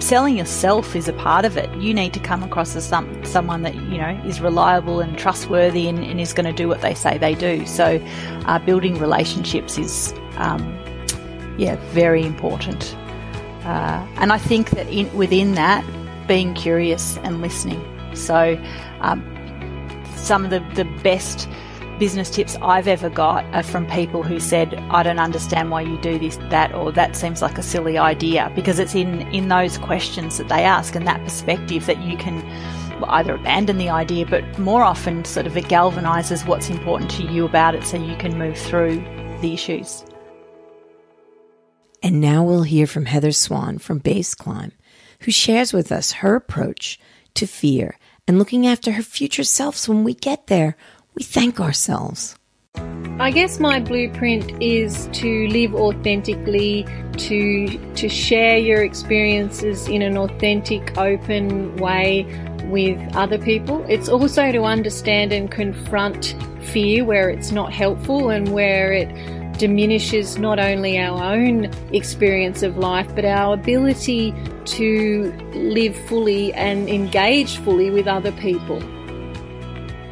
selling 0.00 0.36
yourself 0.36 0.94
is 0.94 1.08
a 1.08 1.12
part 1.12 1.44
of 1.44 1.56
it. 1.56 1.72
You 1.76 1.92
need 1.92 2.12
to 2.14 2.20
come 2.20 2.42
across 2.42 2.76
as 2.76 2.88
some 2.88 3.24
someone 3.24 3.62
that 3.62 3.74
you 3.74 3.98
know 3.98 4.20
is 4.24 4.40
reliable 4.40 5.00
and 5.00 5.18
trustworthy 5.18 5.88
and, 5.88 5.98
and 5.98 6.20
is 6.20 6.32
going 6.32 6.46
to 6.46 6.52
do 6.52 6.68
what 6.68 6.80
they 6.80 6.94
say 6.94 7.18
they 7.18 7.34
do. 7.34 7.66
So, 7.66 8.00
uh, 8.46 8.58
building 8.58 8.98
relationships 8.98 9.78
is 9.78 10.14
um, 10.36 10.62
yeah 11.58 11.76
very 11.92 12.24
important. 12.24 12.96
Uh, 13.64 14.06
and 14.16 14.32
I 14.32 14.38
think 14.38 14.70
that 14.70 14.86
in, 14.88 15.14
within 15.14 15.54
that, 15.54 15.84
being 16.26 16.54
curious 16.54 17.18
and 17.18 17.40
listening. 17.40 17.82
So, 18.14 18.58
um, 19.00 19.22
some 20.16 20.44
of 20.44 20.50
the, 20.50 20.60
the 20.74 20.84
best 21.02 21.48
business 21.98 22.30
tips 22.30 22.56
I've 22.62 22.88
ever 22.88 23.10
got 23.10 23.44
are 23.54 23.62
from 23.62 23.86
people 23.86 24.22
who 24.22 24.40
said, 24.40 24.74
I 24.90 25.02
don't 25.02 25.18
understand 25.18 25.70
why 25.70 25.82
you 25.82 25.98
do 26.00 26.18
this, 26.18 26.36
that, 26.50 26.74
or 26.74 26.92
that 26.92 27.16
seems 27.16 27.42
like 27.42 27.58
a 27.58 27.62
silly 27.62 27.98
idea. 27.98 28.52
Because 28.54 28.78
it's 28.78 28.94
in, 28.94 29.22
in 29.32 29.48
those 29.48 29.78
questions 29.78 30.38
that 30.38 30.48
they 30.48 30.64
ask 30.64 30.94
and 30.94 31.06
that 31.06 31.22
perspective 31.24 31.86
that 31.86 32.02
you 32.02 32.16
can 32.16 32.44
either 33.04 33.34
abandon 33.34 33.78
the 33.78 33.88
idea, 33.88 34.26
but 34.26 34.58
more 34.58 34.82
often 34.82 35.24
sort 35.24 35.46
of 35.46 35.56
it 35.56 35.64
galvanizes 35.64 36.46
what's 36.46 36.70
important 36.70 37.10
to 37.12 37.22
you 37.24 37.44
about 37.44 37.74
it 37.74 37.84
so 37.84 37.96
you 37.96 38.16
can 38.16 38.38
move 38.38 38.56
through 38.56 38.96
the 39.40 39.52
issues. 39.52 40.04
And 42.02 42.20
now 42.20 42.44
we'll 42.44 42.62
hear 42.62 42.86
from 42.86 43.06
Heather 43.06 43.32
Swan 43.32 43.78
from 43.78 43.98
Base 43.98 44.34
Climb, 44.34 44.72
who 45.20 45.30
shares 45.30 45.72
with 45.72 45.90
us 45.90 46.12
her 46.12 46.36
approach 46.36 47.00
to 47.34 47.46
fear 47.46 47.96
and 48.26 48.38
looking 48.38 48.66
after 48.66 48.92
her 48.92 49.02
future 49.02 49.44
selves 49.44 49.88
when 49.88 50.04
we 50.04 50.14
get 50.14 50.46
there. 50.46 50.76
We 51.18 51.24
thank 51.24 51.58
ourselves. 51.58 52.36
I 53.18 53.32
guess 53.32 53.58
my 53.58 53.80
blueprint 53.80 54.52
is 54.62 55.08
to 55.14 55.48
live 55.48 55.74
authentically, 55.74 56.86
to 57.16 57.66
to 57.94 58.08
share 58.08 58.56
your 58.56 58.84
experiences 58.84 59.88
in 59.88 60.02
an 60.02 60.16
authentic, 60.16 60.96
open 60.96 61.74
way 61.78 62.24
with 62.66 63.00
other 63.16 63.36
people. 63.36 63.84
It's 63.88 64.08
also 64.08 64.52
to 64.52 64.62
understand 64.62 65.32
and 65.32 65.50
confront 65.50 66.36
fear 66.60 67.04
where 67.04 67.28
it's 67.30 67.50
not 67.50 67.72
helpful 67.72 68.28
and 68.28 68.52
where 68.52 68.92
it 68.92 69.08
diminishes 69.58 70.38
not 70.38 70.60
only 70.60 71.00
our 71.00 71.34
own 71.34 71.64
experience 71.92 72.62
of 72.62 72.78
life, 72.78 73.12
but 73.16 73.24
our 73.24 73.54
ability 73.54 74.32
to 74.66 75.32
live 75.52 75.96
fully 76.06 76.52
and 76.54 76.88
engage 76.88 77.56
fully 77.56 77.90
with 77.90 78.06
other 78.06 78.30
people. 78.30 78.80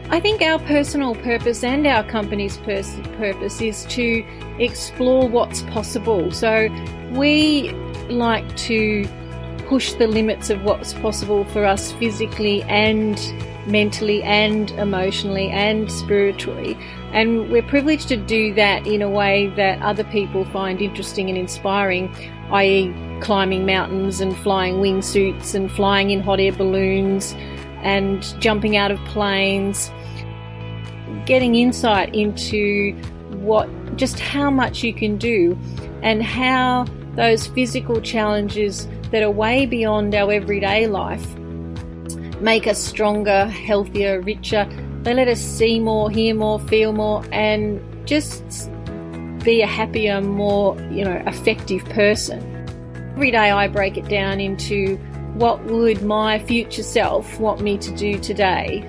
I 0.08 0.20
think 0.20 0.40
our 0.40 0.60
personal 0.60 1.16
purpose 1.16 1.64
and 1.64 1.84
our 1.84 2.04
company's 2.04 2.58
pers- 2.58 2.96
purpose 3.18 3.60
is 3.60 3.84
to 3.86 4.24
explore 4.60 5.28
what's 5.28 5.62
possible. 5.62 6.30
So 6.30 6.68
we 7.10 7.72
like 8.08 8.56
to 8.58 9.04
push 9.66 9.94
the 9.94 10.06
limits 10.06 10.48
of 10.48 10.62
what's 10.62 10.94
possible 10.94 11.44
for 11.46 11.64
us 11.64 11.90
physically 11.90 12.62
and 12.64 13.18
mentally 13.66 14.22
and 14.22 14.70
emotionally 14.72 15.50
and 15.50 15.90
spiritually. 15.90 16.78
And 17.10 17.50
we're 17.50 17.64
privileged 17.64 18.06
to 18.08 18.16
do 18.16 18.54
that 18.54 18.86
in 18.86 19.02
a 19.02 19.10
way 19.10 19.48
that 19.56 19.82
other 19.82 20.04
people 20.04 20.44
find 20.44 20.80
interesting 20.80 21.28
and 21.28 21.36
inspiring, 21.36 22.14
i.e., 22.52 22.94
climbing 23.20 23.66
mountains 23.66 24.20
and 24.20 24.36
flying 24.36 24.76
wingsuits 24.76 25.52
and 25.56 25.68
flying 25.72 26.10
in 26.10 26.20
hot 26.20 26.38
air 26.38 26.52
balloons 26.52 27.34
and 27.86 28.22
jumping 28.40 28.76
out 28.76 28.90
of 28.90 28.98
planes, 29.06 29.92
getting 31.24 31.54
insight 31.54 32.12
into 32.14 32.92
what 33.38 33.68
just 33.96 34.18
how 34.18 34.50
much 34.50 34.82
you 34.82 34.92
can 34.92 35.16
do 35.16 35.56
and 36.02 36.22
how 36.22 36.84
those 37.14 37.46
physical 37.46 38.00
challenges 38.00 38.88
that 39.12 39.22
are 39.22 39.30
way 39.30 39.66
beyond 39.66 40.14
our 40.14 40.32
everyday 40.32 40.88
life 40.88 41.24
make 42.40 42.66
us 42.66 42.82
stronger, 42.82 43.46
healthier, 43.46 44.20
richer. 44.20 44.68
They 45.02 45.14
let 45.14 45.28
us 45.28 45.40
see 45.40 45.78
more, 45.78 46.10
hear 46.10 46.34
more, 46.34 46.58
feel 46.60 46.92
more, 46.92 47.24
and 47.30 47.80
just 48.06 48.68
be 49.44 49.62
a 49.62 49.66
happier, 49.66 50.20
more, 50.20 50.76
you 50.90 51.04
know, 51.04 51.22
effective 51.26 51.84
person. 51.86 52.40
Every 53.12 53.30
day 53.30 53.50
I 53.50 53.68
break 53.68 53.96
it 53.96 54.08
down 54.08 54.40
into 54.40 54.98
what 55.36 55.62
would 55.64 56.02
my 56.02 56.38
future 56.38 56.82
self 56.82 57.38
want 57.38 57.60
me 57.60 57.76
to 57.76 57.94
do 57.94 58.18
today? 58.18 58.80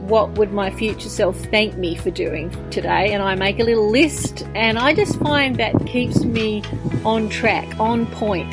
What 0.00 0.32
would 0.32 0.52
my 0.52 0.70
future 0.70 1.08
self 1.08 1.36
thank 1.36 1.76
me 1.76 1.94
for 1.94 2.10
doing 2.10 2.50
today? 2.70 3.12
And 3.12 3.22
I 3.22 3.36
make 3.36 3.60
a 3.60 3.62
little 3.62 3.88
list, 3.88 4.42
and 4.56 4.76
I 4.76 4.92
just 4.92 5.20
find 5.20 5.56
that 5.56 5.86
keeps 5.86 6.24
me 6.24 6.64
on 7.04 7.28
track, 7.28 7.78
on 7.78 8.06
point, 8.06 8.52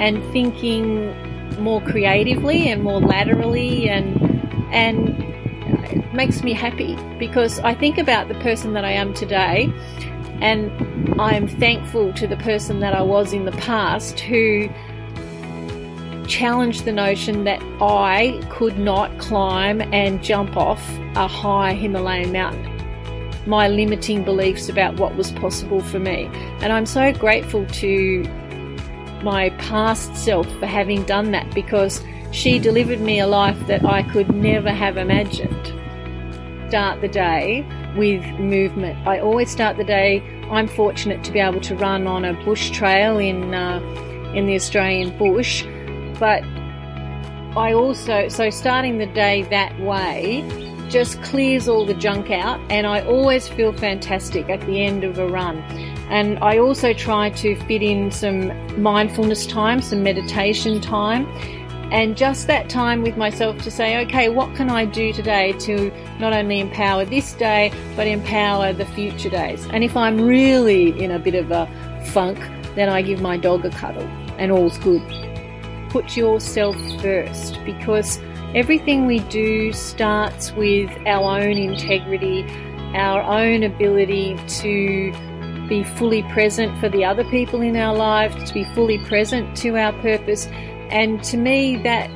and 0.00 0.20
thinking 0.32 1.14
more 1.62 1.80
creatively 1.80 2.68
and 2.68 2.82
more 2.82 3.00
laterally 3.00 3.88
and 3.88 4.20
and 4.74 5.22
it 5.92 6.12
makes 6.12 6.42
me 6.42 6.52
happy 6.52 6.96
because 7.20 7.60
I 7.60 7.74
think 7.74 7.96
about 7.96 8.26
the 8.26 8.34
person 8.34 8.72
that 8.72 8.84
I 8.84 8.90
am 8.90 9.14
today 9.14 9.72
and 10.40 11.20
I'm 11.20 11.46
thankful 11.46 12.12
to 12.14 12.26
the 12.26 12.36
person 12.38 12.80
that 12.80 12.92
I 12.92 13.02
was 13.02 13.32
in 13.32 13.44
the 13.44 13.52
past 13.52 14.18
who 14.18 14.68
challenged 16.24 16.84
the 16.84 16.92
notion 16.92 17.44
that 17.44 17.62
I 17.80 18.40
could 18.50 18.78
not 18.78 19.16
climb 19.18 19.80
and 19.92 20.22
jump 20.22 20.56
off 20.56 20.82
a 21.16 21.26
high 21.26 21.74
Himalayan 21.74 22.32
mountain. 22.32 22.70
My 23.46 23.68
limiting 23.68 24.24
beliefs 24.24 24.68
about 24.68 24.96
what 24.96 25.16
was 25.16 25.30
possible 25.32 25.80
for 25.80 25.98
me. 25.98 26.30
And 26.60 26.72
I'm 26.72 26.86
so 26.86 27.12
grateful 27.12 27.66
to 27.66 28.22
my 29.22 29.50
past 29.58 30.16
self 30.16 30.46
for 30.58 30.66
having 30.66 31.04
done 31.04 31.30
that 31.32 31.54
because 31.54 32.02
she 32.30 32.58
delivered 32.58 33.00
me 33.00 33.20
a 33.20 33.26
life 33.26 33.58
that 33.66 33.84
I 33.84 34.02
could 34.02 34.34
never 34.34 34.70
have 34.70 34.96
imagined. 34.96 35.72
Start 36.68 37.00
the 37.00 37.08
day 37.08 37.64
with 37.96 38.24
movement. 38.40 39.06
I 39.06 39.20
always 39.20 39.50
start 39.50 39.76
the 39.76 39.84
day. 39.84 40.22
I'm 40.50 40.66
fortunate 40.66 41.22
to 41.24 41.32
be 41.32 41.38
able 41.38 41.60
to 41.60 41.76
run 41.76 42.06
on 42.06 42.24
a 42.24 42.32
bush 42.44 42.70
trail 42.70 43.18
in 43.18 43.54
uh, 43.54 43.78
in 44.34 44.46
the 44.46 44.54
Australian 44.54 45.16
bush, 45.16 45.64
but 46.18 46.42
I 47.56 47.72
also 47.72 48.28
so 48.28 48.50
starting 48.50 48.98
the 48.98 49.06
day 49.06 49.42
that 49.44 49.78
way 49.80 50.44
just 50.88 51.22
clears 51.22 51.68
all 51.68 51.86
the 51.86 51.94
junk 51.94 52.30
out, 52.30 52.60
and 52.70 52.86
I 52.86 53.04
always 53.06 53.48
feel 53.48 53.72
fantastic 53.72 54.48
at 54.48 54.60
the 54.66 54.82
end 54.82 55.02
of 55.04 55.18
a 55.18 55.26
run. 55.26 55.58
And 56.10 56.38
I 56.40 56.58
also 56.58 56.92
try 56.92 57.30
to 57.30 57.56
fit 57.66 57.82
in 57.82 58.10
some 58.10 58.52
mindfulness 58.80 59.46
time, 59.46 59.80
some 59.80 60.02
meditation 60.02 60.80
time, 60.80 61.26
and 61.90 62.16
just 62.16 62.46
that 62.48 62.68
time 62.68 63.02
with 63.02 63.16
myself 63.16 63.62
to 63.62 63.70
say, 63.70 64.04
okay, 64.04 64.28
what 64.28 64.54
can 64.54 64.68
I 64.68 64.84
do 64.84 65.12
today 65.12 65.52
to 65.60 65.90
not 66.18 66.32
only 66.32 66.60
empower 66.60 67.04
this 67.04 67.32
day, 67.34 67.72
but 67.96 68.06
empower 68.06 68.72
the 68.72 68.86
future 68.86 69.30
days? 69.30 69.66
And 69.70 69.82
if 69.82 69.96
I'm 69.96 70.20
really 70.20 71.02
in 71.02 71.10
a 71.10 71.18
bit 71.18 71.34
of 71.34 71.50
a 71.50 71.66
funk, 72.12 72.38
then 72.74 72.88
I 72.88 73.00
give 73.02 73.20
my 73.20 73.36
dog 73.36 73.64
a 73.64 73.70
cuddle, 73.70 74.06
and 74.38 74.52
all's 74.52 74.76
good. 74.78 75.02
Put 75.94 76.16
yourself 76.16 76.74
first 77.00 77.64
because 77.64 78.18
everything 78.52 79.06
we 79.06 79.20
do 79.20 79.72
starts 79.72 80.50
with 80.54 80.90
our 81.06 81.40
own 81.40 81.56
integrity, 81.56 82.44
our 82.96 83.22
own 83.22 83.62
ability 83.62 84.36
to 84.60 85.12
be 85.68 85.84
fully 85.84 86.24
present 86.24 86.76
for 86.80 86.88
the 86.88 87.04
other 87.04 87.22
people 87.30 87.60
in 87.60 87.76
our 87.76 87.94
lives, 87.94 88.34
to 88.48 88.52
be 88.52 88.64
fully 88.74 88.98
present 89.06 89.56
to 89.58 89.76
our 89.76 89.92
purpose. 90.02 90.46
And 90.90 91.22
to 91.22 91.36
me, 91.36 91.76
that 91.84 92.10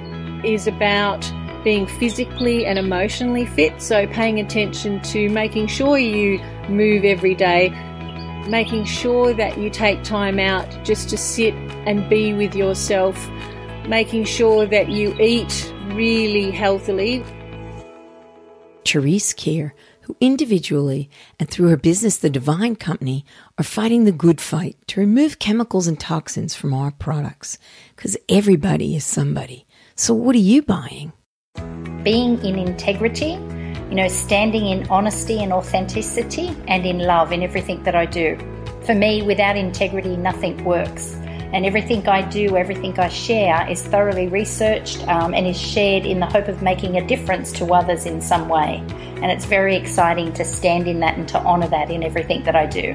is 0.44 0.66
about 0.66 1.32
being 1.62 1.86
physically 1.86 2.66
and 2.66 2.80
emotionally 2.80 3.46
fit. 3.46 3.80
So, 3.80 4.08
paying 4.08 4.40
attention 4.40 5.00
to 5.02 5.28
making 5.28 5.68
sure 5.68 5.98
you 5.98 6.40
move 6.68 7.04
every 7.04 7.36
day, 7.36 7.68
making 8.48 8.86
sure 8.86 9.32
that 9.34 9.56
you 9.56 9.70
take 9.70 10.02
time 10.02 10.40
out 10.40 10.66
just 10.84 11.08
to 11.10 11.16
sit 11.16 11.54
and 11.86 12.10
be 12.10 12.34
with 12.34 12.56
yourself, 12.56 13.16
making 13.88 14.24
sure 14.24 14.66
that 14.66 14.88
you 14.88 15.16
eat 15.18 15.72
really 15.92 16.50
healthily. 16.50 17.24
Therese 18.84 19.34
Kerr 19.34 19.72
who 20.08 20.16
individually 20.20 21.10
and 21.38 21.50
through 21.50 21.68
her 21.68 21.76
business, 21.76 22.16
The 22.16 22.30
Divine 22.30 22.76
Company, 22.76 23.26
are 23.58 23.64
fighting 23.64 24.04
the 24.04 24.12
good 24.12 24.40
fight 24.40 24.78
to 24.86 25.00
remove 25.00 25.38
chemicals 25.38 25.86
and 25.86 26.00
toxins 26.00 26.54
from 26.54 26.72
our 26.72 26.90
products. 26.90 27.58
Because 27.94 28.16
everybody 28.26 28.96
is 28.96 29.04
somebody. 29.04 29.66
So, 29.96 30.14
what 30.14 30.34
are 30.34 30.38
you 30.38 30.62
buying? 30.62 31.12
Being 32.02 32.42
in 32.42 32.58
integrity, 32.58 33.32
you 33.90 33.96
know, 33.96 34.08
standing 34.08 34.64
in 34.64 34.88
honesty 34.88 35.42
and 35.42 35.52
authenticity 35.52 36.56
and 36.66 36.86
in 36.86 37.00
love 37.00 37.30
in 37.30 37.42
everything 37.42 37.82
that 37.82 37.94
I 37.94 38.06
do. 38.06 38.38
For 38.86 38.94
me, 38.94 39.20
without 39.20 39.58
integrity, 39.58 40.16
nothing 40.16 40.64
works 40.64 41.18
and 41.52 41.64
everything 41.64 42.06
I 42.08 42.22
do, 42.22 42.56
everything 42.56 42.98
I 42.98 43.08
share 43.08 43.68
is 43.70 43.82
thoroughly 43.82 44.28
researched 44.28 45.06
um, 45.08 45.32
and 45.34 45.46
is 45.46 45.58
shared 45.60 46.04
in 46.04 46.20
the 46.20 46.26
hope 46.26 46.48
of 46.48 46.62
making 46.62 46.96
a 46.96 47.06
difference 47.06 47.52
to 47.52 47.72
others 47.72 48.04
in 48.06 48.20
some 48.20 48.48
way. 48.48 48.84
And 49.22 49.26
it's 49.26 49.46
very 49.46 49.74
exciting 49.74 50.32
to 50.34 50.44
stand 50.44 50.86
in 50.86 51.00
that 51.00 51.16
and 51.16 51.28
to 51.30 51.38
honour 51.38 51.68
that 51.68 51.90
in 51.90 52.02
everything 52.02 52.42
that 52.44 52.54
I 52.54 52.66
do. 52.66 52.94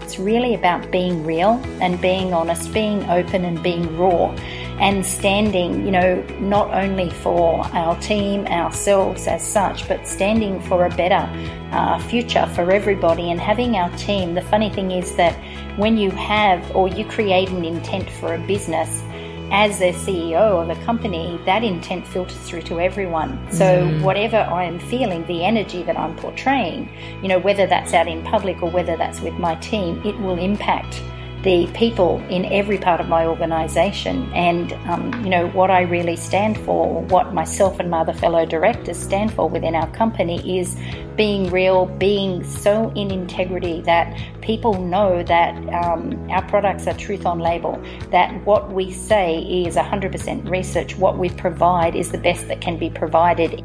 It's 0.00 0.18
really 0.18 0.54
about 0.54 0.90
being 0.90 1.24
real 1.24 1.62
and 1.80 2.00
being 2.00 2.34
honest, 2.34 2.74
being 2.74 3.08
open 3.08 3.44
and 3.44 3.62
being 3.62 3.96
raw 3.96 4.34
and 4.80 5.04
standing, 5.04 5.84
you 5.84 5.92
know, 5.92 6.22
not 6.40 6.72
only 6.72 7.10
for 7.10 7.64
our 7.66 7.94
team, 8.00 8.46
ourselves 8.46 9.26
as 9.26 9.46
such, 9.46 9.86
but 9.86 10.08
standing 10.08 10.58
for 10.62 10.86
a 10.86 10.90
better 10.96 11.28
uh, 11.72 11.98
future 11.98 12.46
for 12.54 12.72
everybody 12.72 13.30
and 13.30 13.38
having 13.38 13.76
our 13.76 13.94
team. 13.98 14.34
The 14.34 14.42
funny 14.42 14.70
thing 14.70 14.90
is 14.90 15.14
that 15.16 15.38
when 15.80 15.96
you 15.96 16.10
have 16.10 16.76
or 16.76 16.86
you 16.86 17.04
create 17.06 17.48
an 17.48 17.64
intent 17.64 18.08
for 18.08 18.34
a 18.34 18.38
business, 18.46 19.02
as 19.50 19.80
a 19.80 19.92
CEO 19.92 20.62
of 20.62 20.70
a 20.70 20.84
company, 20.84 21.40
that 21.44 21.64
intent 21.64 22.06
filters 22.06 22.38
through 22.38 22.62
to 22.62 22.78
everyone. 22.80 23.50
So 23.50 23.64
mm. 23.64 24.02
whatever 24.02 24.36
I 24.36 24.64
am 24.64 24.78
feeling, 24.78 25.26
the 25.26 25.44
energy 25.44 25.82
that 25.82 25.98
I'm 25.98 26.14
portraying, 26.16 26.88
you 27.20 27.28
know, 27.28 27.38
whether 27.38 27.66
that's 27.66 27.92
out 27.92 28.06
in 28.06 28.22
public 28.22 28.62
or 28.62 28.70
whether 28.70 28.96
that's 28.96 29.20
with 29.20 29.34
my 29.34 29.56
team, 29.56 30.00
it 30.04 30.16
will 30.20 30.38
impact 30.38 31.02
the 31.42 31.66
people 31.74 32.18
in 32.28 32.44
every 32.46 32.76
part 32.76 33.00
of 33.00 33.08
my 33.08 33.24
organisation. 33.24 34.30
And, 34.34 34.72
um, 34.88 35.24
you 35.24 35.30
know, 35.30 35.48
what 35.48 35.70
I 35.70 35.82
really 35.82 36.16
stand 36.16 36.58
for, 36.58 37.00
what 37.04 37.32
myself 37.32 37.80
and 37.80 37.90
my 37.90 38.00
other 38.00 38.12
fellow 38.12 38.44
directors 38.44 38.98
stand 38.98 39.32
for 39.32 39.48
within 39.48 39.74
our 39.74 39.90
company 39.92 40.58
is 40.58 40.76
being 41.16 41.50
real, 41.50 41.86
being 41.86 42.44
so 42.44 42.90
in 42.94 43.10
integrity 43.10 43.80
that 43.82 44.18
people 44.42 44.82
know 44.82 45.22
that 45.22 45.54
um, 45.74 46.30
our 46.30 46.42
products 46.48 46.86
are 46.86 46.94
truth 46.94 47.24
on 47.24 47.38
label, 47.38 47.82
that 48.10 48.44
what 48.44 48.72
we 48.72 48.92
say 48.92 49.38
is 49.38 49.76
100% 49.76 50.48
research, 50.48 50.96
what 50.96 51.18
we 51.18 51.30
provide 51.30 51.94
is 51.94 52.12
the 52.12 52.18
best 52.18 52.48
that 52.48 52.60
can 52.60 52.78
be 52.78 52.90
provided. 52.90 53.64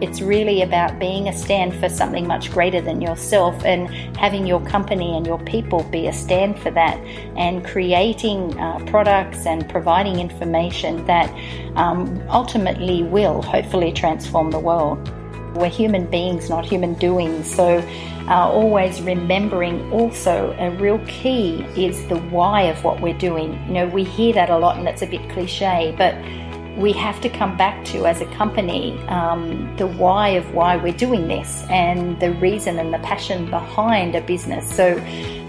It's 0.00 0.20
really 0.20 0.62
about 0.62 0.98
being 0.98 1.28
a 1.28 1.32
stand 1.32 1.74
for 1.74 1.88
something 1.88 2.26
much 2.26 2.52
greater 2.52 2.80
than 2.80 3.00
yourself 3.00 3.64
and 3.64 3.88
having 4.16 4.46
your 4.46 4.60
company 4.60 5.16
and 5.16 5.26
your 5.26 5.40
people 5.40 5.82
be 5.84 6.06
a 6.06 6.12
stand 6.12 6.58
for 6.60 6.70
that 6.70 6.98
and 7.36 7.64
creating 7.64 8.56
uh, 8.58 8.78
products 8.86 9.46
and 9.46 9.68
providing 9.68 10.20
information 10.20 11.04
that 11.06 11.28
um, 11.76 12.22
ultimately 12.28 13.02
will 13.02 13.42
hopefully 13.42 13.92
transform 13.92 14.50
the 14.50 14.58
world. 14.58 15.12
We're 15.56 15.68
human 15.68 16.06
beings, 16.06 16.48
not 16.48 16.64
human 16.64 16.94
doings. 16.94 17.52
So, 17.52 17.78
uh, 18.28 18.46
always 18.50 19.00
remembering 19.00 19.90
also 19.90 20.54
a 20.58 20.70
real 20.72 20.98
key 21.06 21.62
is 21.76 22.06
the 22.08 22.18
why 22.18 22.62
of 22.62 22.84
what 22.84 23.00
we're 23.00 23.16
doing. 23.16 23.54
You 23.66 23.72
know, 23.72 23.86
we 23.88 24.04
hear 24.04 24.34
that 24.34 24.50
a 24.50 24.58
lot 24.58 24.76
and 24.76 24.86
it's 24.86 25.00
a 25.00 25.06
bit 25.06 25.28
cliche, 25.30 25.94
but 25.96 26.14
we 26.78 26.92
have 26.92 27.20
to 27.20 27.28
come 27.28 27.56
back 27.56 27.84
to 27.84 28.06
as 28.06 28.20
a 28.20 28.26
company 28.26 28.96
um, 29.08 29.76
the 29.76 29.86
why 29.86 30.28
of 30.30 30.54
why 30.54 30.76
we're 30.76 30.92
doing 30.92 31.26
this 31.26 31.64
and 31.70 32.18
the 32.20 32.30
reason 32.34 32.78
and 32.78 32.94
the 32.94 32.98
passion 33.00 33.50
behind 33.50 34.14
a 34.14 34.20
business. 34.20 34.72
So 34.74 34.96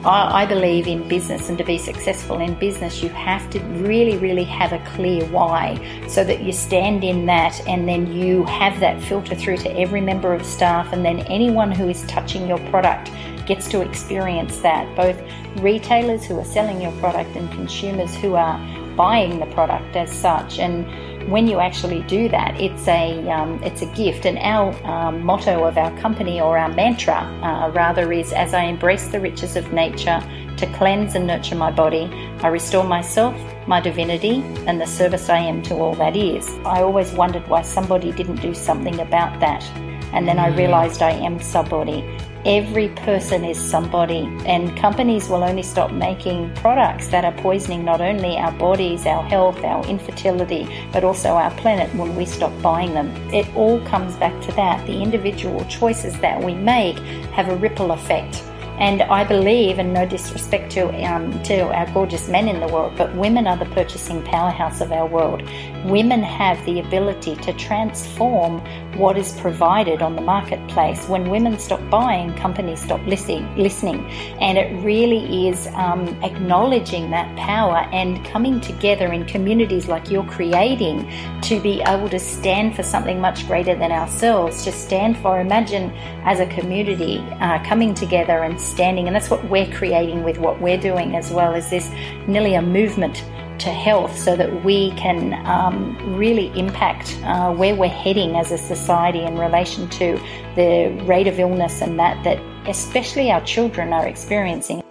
I, 0.05 0.41
I, 0.41 0.45
believe 0.47 0.87
in 0.87 1.07
business 1.07 1.49
and 1.49 1.57
to 1.59 1.63
be 1.63 1.77
successful 1.77 2.39
in 2.39 2.55
business, 2.55 3.03
you 3.03 3.09
have 3.09 3.47
to 3.51 3.59
really, 3.59 4.17
really 4.17 4.43
have 4.45 4.73
a 4.73 4.79
clear 4.95 5.23
why 5.25 5.77
so 6.07 6.23
that 6.23 6.41
you 6.41 6.51
stand 6.51 7.03
in 7.03 7.27
that 7.27 7.61
and 7.67 7.87
then 7.87 8.11
you 8.11 8.43
have 8.45 8.79
that 8.79 8.99
filter 9.03 9.35
through 9.35 9.57
to 9.57 9.71
every 9.77 10.01
member 10.01 10.33
of 10.33 10.43
staff 10.43 10.91
and 10.93 11.05
then 11.05 11.19
anyone 11.27 11.71
who 11.71 11.89
is 11.89 12.01
touching 12.07 12.47
your 12.47 12.59
product 12.69 13.11
gets 13.49 13.67
to 13.73 13.81
experience 13.81 14.59
that, 14.59 14.85
both 14.95 15.17
retailers 15.61 16.23
who 16.23 16.39
are 16.39 16.45
selling 16.45 16.79
your 16.79 16.93
product 17.03 17.35
and 17.35 17.51
consumers 17.51 18.15
who 18.15 18.35
are 18.35 18.57
buying 18.95 19.39
the 19.39 19.45
product 19.47 19.95
as 19.95 20.11
such. 20.11 20.59
And 20.59 20.85
when 21.31 21.47
you 21.47 21.59
actually 21.59 22.01
do 22.03 22.29
that, 22.29 22.51
it's 22.59 22.87
a 22.87 23.29
um, 23.29 23.61
it's 23.63 23.81
a 23.81 23.89
gift. 24.01 24.25
And 24.25 24.37
our 24.37 24.67
um, 24.85 25.23
motto 25.23 25.65
of 25.69 25.77
our 25.77 25.91
company 25.99 26.39
or 26.39 26.57
our 26.57 26.69
mantra 26.69 27.19
uh, 27.43 27.71
rather 27.71 28.11
is: 28.13 28.31
as 28.33 28.53
I 28.53 28.63
embrace 28.63 29.07
the 29.07 29.19
riches 29.19 29.55
of 29.55 29.73
nature 29.73 30.19
to 30.57 30.65
cleanse 30.77 31.15
and 31.15 31.25
nurture 31.27 31.55
my 31.55 31.71
body, 31.71 32.05
I 32.41 32.47
restore 32.47 32.83
myself, 32.83 33.35
my 33.67 33.79
divinity, 33.79 34.43
and 34.67 34.79
the 34.79 34.87
service 34.87 35.29
I 35.29 35.39
am 35.39 35.61
to 35.63 35.75
all 35.75 35.95
that 35.95 36.15
is. 36.15 36.47
I 36.65 36.81
always 36.81 37.11
wondered 37.13 37.47
why 37.47 37.61
somebody 37.63 38.11
didn't 38.11 38.41
do 38.41 38.53
something 38.53 38.99
about 38.99 39.39
that. 39.39 39.63
And 40.11 40.27
then 40.27 40.39
I 40.39 40.49
mm. 40.49 40.57
realized 40.57 41.01
I 41.01 41.11
am 41.11 41.39
somebody. 41.39 42.03
Every 42.45 42.87
person 42.89 43.43
is 43.43 43.59
somebody, 43.59 44.21
and 44.45 44.75
companies 44.77 45.27
will 45.27 45.43
only 45.43 45.61
stop 45.61 45.91
making 45.91 46.53
products 46.55 47.09
that 47.09 47.25
are 47.25 47.33
poisoning 47.41 47.83
not 47.83 47.99
only 47.99 48.37
our 48.37 48.53
bodies, 48.53 49.05
our 49.05 49.23
health, 49.23 49.61
our 49.61 49.85
infertility, 49.87 50.65
but 50.93 51.03
also 51.03 51.31
our 51.31 51.51
planet 51.51 51.93
when 51.95 52.15
we 52.15 52.23
stop 52.23 52.53
buying 52.61 52.93
them. 52.93 53.09
It 53.33 53.53
all 53.57 53.81
comes 53.81 54.15
back 54.15 54.41
to 54.43 54.53
that. 54.53 54.87
The 54.87 55.01
individual 55.01 55.65
choices 55.65 56.17
that 56.21 56.41
we 56.41 56.53
make 56.53 56.97
have 57.33 57.49
a 57.49 57.57
ripple 57.57 57.91
effect 57.91 58.41
and 58.79 59.01
I 59.03 59.23
believe, 59.23 59.77
and 59.77 59.93
no 59.93 60.05
disrespect 60.05 60.71
to 60.71 60.87
um, 61.05 61.41
to 61.43 61.61
our 61.61 61.91
gorgeous 61.93 62.27
men 62.27 62.47
in 62.47 62.59
the 62.59 62.67
world, 62.67 62.93
but 62.97 63.13
women 63.15 63.45
are 63.47 63.57
the 63.57 63.65
purchasing 63.65 64.23
powerhouse 64.23 64.81
of 64.81 64.91
our 64.91 65.07
world. 65.07 65.41
Women 65.85 66.23
have 66.23 66.63
the 66.65 66.79
ability 66.79 67.35
to 67.37 67.53
transform 67.53 68.59
what 68.97 69.17
is 69.17 69.33
provided 69.39 70.01
on 70.01 70.15
the 70.15 70.21
marketplace. 70.21 71.07
When 71.07 71.29
women 71.29 71.59
stop 71.59 71.81
buying, 71.89 72.33
companies 72.35 72.81
stop 72.81 73.05
listening. 73.05 73.45
Listening, 73.57 74.05
and 74.39 74.57
it 74.57 74.73
really 74.83 75.49
is 75.49 75.67
um, 75.73 76.07
acknowledging 76.23 77.11
that 77.11 77.35
power 77.37 77.87
and 77.91 78.23
coming 78.25 78.61
together 78.61 79.11
in 79.11 79.25
communities 79.25 79.87
like 79.87 80.09
you're 80.09 80.23
creating 80.23 81.09
to 81.41 81.59
be 81.59 81.81
able 81.81 82.09
to 82.09 82.19
stand 82.19 82.75
for 82.75 82.83
something 82.83 83.19
much 83.19 83.45
greater 83.45 83.75
than 83.75 83.91
ourselves. 83.91 84.63
To 84.63 84.71
stand 84.71 85.17
for, 85.17 85.39
imagine 85.39 85.91
as 86.23 86.39
a 86.39 86.45
community 86.47 87.19
uh, 87.39 87.63
coming 87.63 87.93
together 87.93 88.43
and 88.43 88.59
understanding, 88.69 89.07
and 89.07 89.15
that's 89.15 89.29
what 89.29 89.43
we're 89.49 89.71
creating 89.73 90.23
with 90.23 90.37
what 90.37 90.61
we're 90.61 90.77
doing 90.77 91.15
as 91.15 91.31
well, 91.31 91.55
is 91.55 91.69
this 91.69 91.89
nearly 92.27 92.53
a 92.53 92.61
movement 92.61 93.23
to 93.59 93.69
health 93.69 94.17
so 94.17 94.35
that 94.35 94.63
we 94.63 94.91
can 94.91 95.33
um, 95.45 96.15
really 96.15 96.47
impact 96.57 97.17
uh, 97.23 97.51
where 97.51 97.75
we're 97.75 97.89
heading 97.89 98.35
as 98.35 98.51
a 98.51 98.57
society 98.57 99.21
in 99.21 99.37
relation 99.37 99.89
to 99.89 100.17
the 100.55 100.89
rate 101.05 101.27
of 101.27 101.39
illness 101.39 101.81
and 101.81 101.99
that 101.99 102.23
that 102.23 102.39
especially 102.67 103.31
our 103.31 103.43
children 103.43 103.91
are 103.91 104.07
experiencing. 104.07 104.81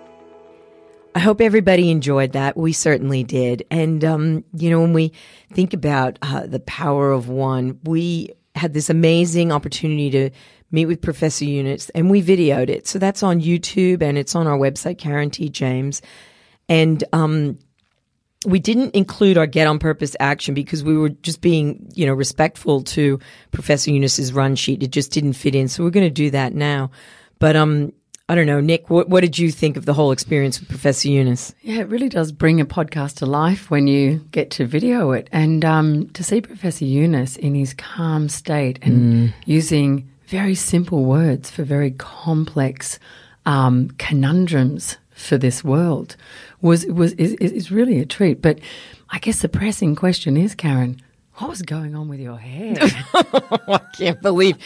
I 1.14 1.20
hope 1.20 1.40
everybody 1.40 1.90
enjoyed 1.90 2.32
that. 2.32 2.56
We 2.56 2.72
certainly 2.72 3.24
did. 3.24 3.64
And, 3.70 4.04
um, 4.04 4.44
you 4.52 4.70
know, 4.70 4.80
when 4.80 4.92
we 4.92 5.12
think 5.52 5.72
about 5.72 6.18
uh, 6.20 6.46
the 6.46 6.60
power 6.60 7.10
of 7.10 7.28
one, 7.28 7.80
we 7.84 8.30
had 8.54 8.74
this 8.74 8.90
amazing 8.90 9.50
opportunity 9.50 10.10
to 10.10 10.30
meet 10.70 10.86
with 10.86 11.00
Professor 11.00 11.44
Yunus, 11.44 11.88
and 11.90 12.10
we 12.10 12.22
videoed 12.22 12.68
it. 12.68 12.86
So 12.86 12.98
that's 12.98 13.22
on 13.22 13.40
YouTube 13.40 14.02
and 14.02 14.18
it's 14.18 14.34
on 14.34 14.46
our 14.46 14.58
website, 14.58 14.98
Karen 14.98 15.30
T. 15.30 15.48
James. 15.48 16.02
And 16.68 17.02
um, 17.12 17.58
we 18.46 18.58
didn't 18.58 18.94
include 18.94 19.38
our 19.38 19.46
Get 19.46 19.66
on 19.66 19.78
Purpose 19.78 20.14
action 20.20 20.54
because 20.54 20.84
we 20.84 20.96
were 20.96 21.08
just 21.08 21.40
being, 21.40 21.90
you 21.94 22.06
know, 22.06 22.14
respectful 22.14 22.82
to 22.82 23.18
Professor 23.50 23.90
Yunus's 23.90 24.32
run 24.32 24.54
sheet. 24.54 24.82
It 24.82 24.90
just 24.90 25.10
didn't 25.10 25.32
fit 25.32 25.54
in. 25.54 25.68
So 25.68 25.82
we're 25.82 25.90
going 25.90 26.06
to 26.06 26.10
do 26.10 26.30
that 26.30 26.54
now. 26.54 26.90
But 27.38 27.56
um, 27.56 27.92
I 28.28 28.34
don't 28.34 28.46
know, 28.46 28.60
Nick, 28.60 28.90
what, 28.90 29.08
what 29.08 29.22
did 29.22 29.38
you 29.38 29.50
think 29.50 29.78
of 29.78 29.86
the 29.86 29.94
whole 29.94 30.12
experience 30.12 30.60
with 30.60 30.68
Professor 30.68 31.08
Yunus? 31.08 31.54
Yeah, 31.62 31.80
it 31.80 31.88
really 31.88 32.10
does 32.10 32.30
bring 32.30 32.60
a 32.60 32.66
podcast 32.66 33.16
to 33.16 33.26
life 33.26 33.70
when 33.70 33.86
you 33.86 34.18
get 34.30 34.50
to 34.52 34.66
video 34.66 35.12
it. 35.12 35.30
And 35.32 35.64
um, 35.64 36.10
to 36.10 36.22
see 36.22 36.42
Professor 36.42 36.84
Eunice 36.84 37.36
in 37.36 37.54
his 37.54 37.72
calm 37.72 38.28
state 38.28 38.78
and 38.82 39.30
mm. 39.30 39.34
using 39.46 40.10
very 40.28 40.54
simple 40.54 41.04
words 41.04 41.50
for 41.50 41.64
very 41.64 41.90
complex 41.92 42.98
um, 43.46 43.90
conundrums 43.98 44.98
for 45.10 45.38
this 45.38 45.64
world 45.64 46.16
was 46.60 46.86
was 46.86 47.12
is, 47.14 47.32
is 47.34 47.70
really 47.70 47.98
a 47.98 48.06
treat. 48.06 48.42
But 48.42 48.58
I 49.10 49.18
guess 49.18 49.40
the 49.40 49.48
pressing 49.48 49.96
question 49.96 50.36
is, 50.36 50.54
Karen, 50.54 51.00
what 51.36 51.48
was 51.48 51.62
going 51.62 51.94
on 51.94 52.08
with 52.08 52.20
your 52.20 52.36
hair? 52.36 52.76
I 53.14 53.80
can't 53.96 54.20
believe 54.20 54.56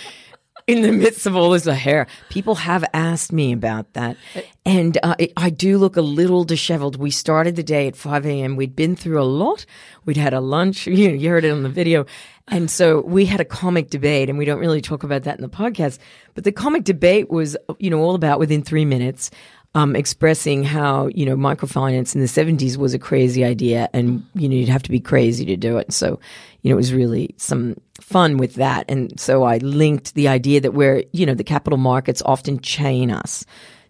in 0.66 0.82
the 0.82 0.92
midst 0.92 1.26
of 1.26 1.36
all 1.36 1.50
this 1.50 1.64
hair. 1.64 2.06
People 2.28 2.54
have 2.56 2.84
asked 2.94 3.32
me 3.32 3.52
about 3.52 3.92
that. 3.94 4.16
And 4.64 4.98
uh, 5.02 5.16
I 5.36 5.50
do 5.50 5.78
look 5.78 5.96
a 5.96 6.02
little 6.02 6.44
disheveled. 6.44 6.96
We 6.96 7.10
started 7.10 7.56
the 7.56 7.62
day 7.62 7.88
at 7.88 7.96
5 7.96 8.26
a.m. 8.26 8.56
We'd 8.56 8.76
been 8.76 8.94
through 8.94 9.20
a 9.20 9.24
lot. 9.24 9.66
We'd 10.04 10.16
had 10.16 10.34
a 10.34 10.40
lunch. 10.40 10.86
You, 11.02 11.08
know, 11.08 11.14
you 11.14 11.30
heard 11.30 11.44
it 11.44 11.50
on 11.50 11.64
the 11.64 11.68
video. 11.68 12.06
And 12.48 12.70
so 12.70 13.00
we 13.00 13.24
had 13.24 13.40
a 13.40 13.44
comic 13.44 13.90
debate, 13.90 14.28
and 14.28 14.38
we 14.38 14.44
don't 14.44 14.60
really 14.60 14.80
talk 14.80 15.02
about 15.02 15.22
that 15.24 15.36
in 15.36 15.42
the 15.42 15.48
podcast. 15.48 15.98
But 16.34 16.44
the 16.44 16.52
comic 16.52 16.84
debate 16.84 17.30
was, 17.30 17.56
you 17.78 17.90
know, 17.90 18.00
all 18.00 18.14
about 18.14 18.38
within 18.38 18.62
three 18.62 18.84
minutes. 18.84 19.30
Um, 19.74 19.96
expressing 19.96 20.64
how 20.64 21.06
you 21.06 21.24
know 21.24 21.34
microfinance 21.34 22.14
in 22.14 22.20
the 22.20 22.26
70s 22.26 22.76
was 22.76 22.92
a 22.92 22.98
crazy 22.98 23.42
idea 23.42 23.88
and 23.94 24.22
you 24.34 24.46
know 24.46 24.54
you'd 24.54 24.68
have 24.68 24.82
to 24.82 24.90
be 24.90 25.00
crazy 25.00 25.46
to 25.46 25.56
do 25.56 25.78
it 25.78 25.94
so 25.94 26.20
you 26.62 26.70
know 26.70 26.74
it 26.74 26.76
was 26.76 26.94
really 26.94 27.34
some 27.36 27.76
fun 28.00 28.36
with 28.36 28.54
that. 28.54 28.84
And 28.88 29.18
so 29.18 29.44
I 29.44 29.58
linked 29.58 30.14
the 30.14 30.28
idea 30.28 30.60
that 30.60 30.74
we're, 30.74 31.04
you 31.12 31.26
know, 31.26 31.34
the 31.34 31.44
capital 31.44 31.78
markets 31.78 32.22
often 32.24 32.60
chain 32.60 33.10
us 33.10 33.44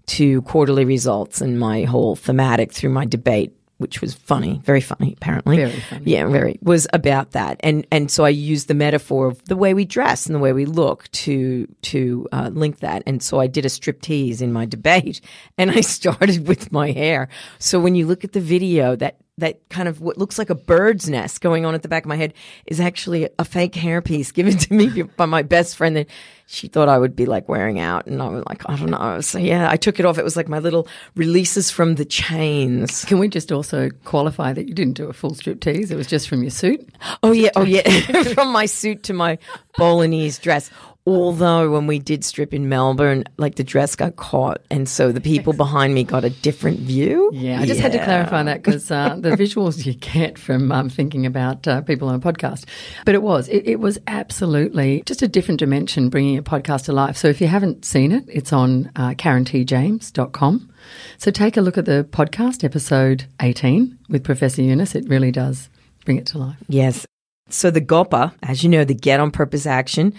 to 0.07 0.43
quarterly 0.43 0.85
results 0.85 1.41
and 1.41 1.59
my 1.59 1.85
whole 1.85 2.17
thematic 2.17 2.73
through 2.73 2.91
my 2.91 3.05
debate 3.05 3.57
which 3.83 4.01
was 4.01 4.15
funny, 4.15 4.61
very 4.65 4.81
funny, 4.81 5.13
apparently. 5.15 5.57
Very 5.57 5.73
funny. 5.73 6.03
Yeah, 6.05 6.27
very 6.29 6.57
was 6.63 6.87
about 6.93 7.33
that, 7.33 7.59
and 7.65 7.85
and 7.91 8.13
so 8.13 8.25
I 8.25 8.29
used 8.29 8.69
the 8.69 8.75
metaphor 8.75 9.27
of 9.27 9.45
the 9.47 9.57
way 9.57 9.75
we 9.75 9.85
dress 9.85 10.25
and 10.25 10.37
the 10.37 10.39
way 10.39 10.53
we 10.53 10.67
look 10.67 11.11
to 11.11 11.67
to 11.67 12.29
uh, 12.31 12.51
link 12.53 12.79
that, 12.79 13.03
and 13.07 13.21
so 13.21 13.41
I 13.41 13.49
did 13.49 13.67
a 13.67 13.69
striptease 13.69 14.41
in 14.41 14.53
my 14.53 14.67
debate, 14.67 15.21
and 15.59 15.73
I 15.73 15.81
started 15.81 16.47
with 16.47 16.71
my 16.71 16.93
hair. 16.93 17.29
So 17.59 17.81
when 17.81 17.97
you 17.97 18.07
look 18.07 18.23
at 18.23 18.33
the 18.33 18.41
video, 18.41 18.95
that 18.97 19.17
that 19.39 19.67
kind 19.71 19.89
of 19.89 20.01
what 20.01 20.19
looks 20.19 20.39
like 20.39 20.51
a 20.51 20.55
bird's 20.55 21.09
nest 21.09 21.41
going 21.41 21.65
on 21.65 21.75
at 21.75 21.83
the 21.83 21.89
back 21.89 22.05
of 22.05 22.09
my 22.09 22.17
head 22.17 22.35
is 22.67 22.81
actually 22.81 23.29
a 23.39 23.45
fake 23.45 23.73
hairpiece 23.73 24.33
given 24.35 24.57
to 24.57 24.75
me 24.75 25.03
by 25.03 25.27
my 25.27 25.43
best 25.43 25.77
friend 25.77 25.97
that 25.97 26.07
she 26.47 26.69
thought 26.69 26.89
I 26.89 26.99
would 26.99 27.17
be 27.17 27.25
like 27.25 27.49
wearing 27.49 27.79
out. 27.81 28.07
And 28.07 28.21
I 28.21 28.29
was 28.29 28.45
like, 28.47 28.69
I 28.69 28.77
don't 28.77 28.91
know. 28.91 29.21
So 29.23 29.39
yeah, 29.39 29.71
I 29.71 29.77
took 29.77 29.99
it 29.99 30.05
off. 30.05 30.19
It 30.19 30.25
was 30.25 30.37
like 30.37 30.49
my 30.49 30.59
little 30.59 30.87
releases 31.17 31.71
from 31.71 31.95
the 31.95 32.05
chains. 32.05 33.07
Can 33.07 33.19
we 33.19 33.29
just 33.29 33.51
also 33.51 33.89
qualify 34.05 34.53
that 34.53 34.69
you 34.69 34.75
didn't 34.75 34.95
do 34.95 35.09
a 35.09 35.15
full 35.15 35.35
strip 35.35 35.61
tease? 35.61 35.91
It 35.91 35.97
was 35.97 36.07
just 36.07 36.29
from 36.29 36.43
your 36.43 36.51
suit? 36.51 36.87
Oh 37.23 37.33
yeah. 37.33 37.51
Oh 37.57 37.65
yeah. 37.65 38.23
from 38.35 38.53
my 38.53 38.67
suit 38.67 39.05
to 39.05 39.15
my 39.15 39.39
Bolognese 39.79 40.43
dress. 40.43 40.71
Although 41.05 41.73
when 41.73 41.89
we 41.89 41.99
did 41.99 42.25
strip 42.25 42.55
in 42.55 42.69
Melbourne, 42.69 43.25
like 43.37 43.57
the 43.57 43.65
dress 43.65 43.97
got 43.97 44.15
caught, 44.15 44.63
and 44.71 44.89
so 44.89 45.11
the 45.11 45.21
people 45.21 45.53
behind 45.53 45.95
me 45.95 46.05
got 46.05 46.25
a 46.25 46.31
different 46.31 46.79
view. 46.79 47.29
Yeah, 47.35 47.61
I 47.61 47.67
just 47.67 47.81
had 47.81 47.91
to 47.93 48.05
clarify 48.05 48.45
that 48.45 48.63
because 48.63 48.89
uh, 48.89 49.17
the 49.19 49.31
visuals 49.31 49.85
you 49.85 49.95
get 49.95 50.39
from 50.39 50.71
um, 50.71 50.89
thinking 50.89 51.27
about 51.27 51.67
uh, 51.67 51.81
people 51.81 52.09
on 52.09 52.15
a 52.15 52.21
podcast, 52.21 52.67
but 53.05 53.17
it 53.17 53.23
was 53.23 53.49
it, 53.49 53.67
it 53.67 53.81
was 53.81 53.99
absolutely 54.07 55.03
just 55.05 55.23
a 55.23 55.29
different 55.29 55.59
dimension 55.59 56.09
bringing 56.09 56.39
a 56.39 56.43
podcast 56.43 56.85
to 56.85 56.93
life. 56.93 57.17
So 57.17 57.27
if 57.27 57.41
you 57.41 57.49
haven't 57.49 57.85
seen 57.85 58.13
it, 58.13 58.23
it's 58.29 58.53
on 58.53 58.93
uh, 58.95 59.11
KarenTJames.com. 59.11 60.73
So 61.19 61.31
take 61.33 61.57
a 61.57 61.63
look 61.63 61.79
at 61.79 61.85
the 61.85 62.07
podcast 62.11 62.63
episode 62.63 63.27
18 63.41 63.99
with 64.09 64.23
Professor 64.23 64.63
Yunus. 64.63 64.95
It 64.95 65.09
really 65.09 65.33
does 65.33 65.69
bring 66.05 66.17
it 66.17 66.27
to 66.27 66.39
life. 66.39 66.57
Yes. 66.69 67.07
So 67.49 67.71
the 67.73 67.81
GOPA, 67.81 68.35
as 68.43 68.63
you 68.63 68.69
know, 68.69 68.85
the 68.85 68.95
Get 68.95 69.21
on 69.21 69.31
Purpose 69.31 69.67
Action, 69.67 70.15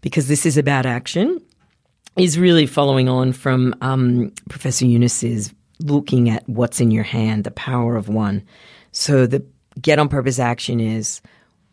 because 0.00 0.28
this 0.28 0.46
is 0.46 0.56
about 0.56 0.86
action, 0.86 1.40
is 2.16 2.38
really 2.38 2.66
following 2.66 3.08
on 3.08 3.32
from 3.32 3.74
um, 3.80 4.32
Professor 4.48 4.84
Yunus's 4.84 5.52
looking 5.80 6.28
at 6.28 6.48
what's 6.48 6.80
in 6.80 6.90
your 6.90 7.04
hand, 7.04 7.44
the 7.44 7.50
power 7.50 7.96
of 7.96 8.08
one. 8.08 8.42
So 8.92 9.26
the 9.26 9.44
Get 9.80 9.98
on 9.98 10.08
Purpose 10.08 10.38
Action 10.38 10.80
is 10.80 11.22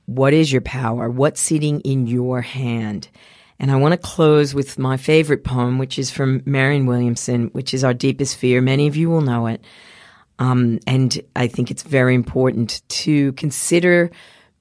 what 0.05 0.33
is 0.33 0.51
your 0.51 0.61
power? 0.61 1.09
What's 1.09 1.41
sitting 1.41 1.81
in 1.81 2.07
your 2.07 2.41
hand? 2.41 3.09
And 3.59 3.71
I 3.71 3.75
want 3.75 3.93
to 3.93 3.97
close 3.97 4.53
with 4.53 4.77
my 4.77 4.97
favorite 4.97 5.43
poem, 5.43 5.79
which 5.79 5.97
is 5.97 6.11
from 6.11 6.43
Marianne 6.45 6.85
Williamson, 6.85 7.47
which 7.47 7.73
is 7.73 7.83
Our 7.83 7.93
Deepest 7.93 8.37
Fear. 8.37 8.61
Many 8.61 8.87
of 8.87 8.95
you 8.95 9.09
will 9.09 9.21
know 9.21 9.47
it. 9.47 9.63
Um, 10.39 10.79
and 10.85 11.19
I 11.35 11.47
think 11.47 11.71
it's 11.71 11.81
very 11.81 12.13
important 12.13 12.81
to 12.89 13.33
consider 13.33 14.11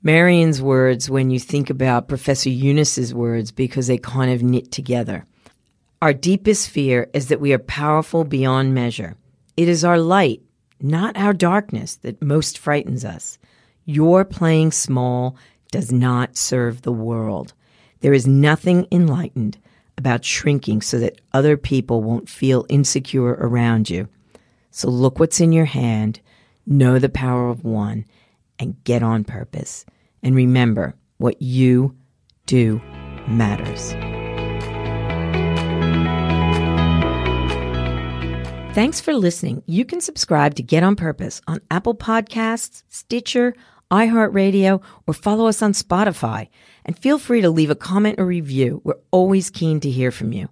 Marianne's 0.06 0.62
words 0.62 1.10
when 1.10 1.30
you 1.30 1.40
think 1.40 1.68
about 1.68 2.06
Professor 2.06 2.48
Yunus's 2.48 3.12
words 3.12 3.50
because 3.50 3.88
they 3.88 3.98
kind 3.98 4.30
of 4.30 4.40
knit 4.40 4.70
together. 4.70 5.26
Our 6.00 6.12
deepest 6.12 6.70
fear 6.70 7.10
is 7.12 7.26
that 7.26 7.40
we 7.40 7.52
are 7.52 7.58
powerful 7.58 8.22
beyond 8.22 8.72
measure. 8.72 9.16
It 9.56 9.68
is 9.68 9.84
our 9.84 9.98
light, 9.98 10.42
not 10.80 11.16
our 11.16 11.32
darkness, 11.32 11.96
that 12.02 12.22
most 12.22 12.56
frightens 12.56 13.04
us. 13.04 13.36
Your 13.84 14.24
playing 14.24 14.70
small 14.70 15.36
does 15.72 15.90
not 15.90 16.36
serve 16.36 16.82
the 16.82 16.92
world. 16.92 17.52
There 17.98 18.12
is 18.12 18.28
nothing 18.28 18.86
enlightened 18.92 19.58
about 19.98 20.24
shrinking 20.24 20.82
so 20.82 21.00
that 21.00 21.20
other 21.32 21.56
people 21.56 22.00
won't 22.00 22.28
feel 22.28 22.64
insecure 22.68 23.36
around 23.40 23.90
you. 23.90 24.08
So 24.70 24.88
look 24.88 25.18
what's 25.18 25.40
in 25.40 25.50
your 25.50 25.64
hand, 25.64 26.20
know 26.64 27.00
the 27.00 27.08
power 27.08 27.48
of 27.48 27.64
one, 27.64 28.04
and 28.56 28.76
get 28.84 29.02
on 29.02 29.24
purpose. 29.24 29.84
And 30.22 30.34
remember, 30.34 30.94
what 31.18 31.40
you 31.40 31.96
do 32.46 32.80
matters. 33.26 33.92
Thanks 38.74 39.00
for 39.00 39.14
listening. 39.14 39.62
You 39.66 39.86
can 39.86 40.02
subscribe 40.02 40.54
to 40.56 40.62
Get 40.62 40.82
on 40.82 40.96
Purpose 40.96 41.40
on 41.46 41.60
Apple 41.70 41.94
Podcasts, 41.94 42.82
Stitcher, 42.90 43.54
iHeartRadio, 43.90 44.82
or 45.06 45.14
follow 45.14 45.46
us 45.46 45.62
on 45.62 45.72
Spotify. 45.72 46.48
And 46.84 46.98
feel 46.98 47.18
free 47.18 47.40
to 47.40 47.48
leave 47.48 47.70
a 47.70 47.74
comment 47.74 48.20
or 48.20 48.26
review. 48.26 48.82
We're 48.84 48.98
always 49.10 49.48
keen 49.48 49.80
to 49.80 49.90
hear 49.90 50.10
from 50.10 50.32
you. 50.32 50.48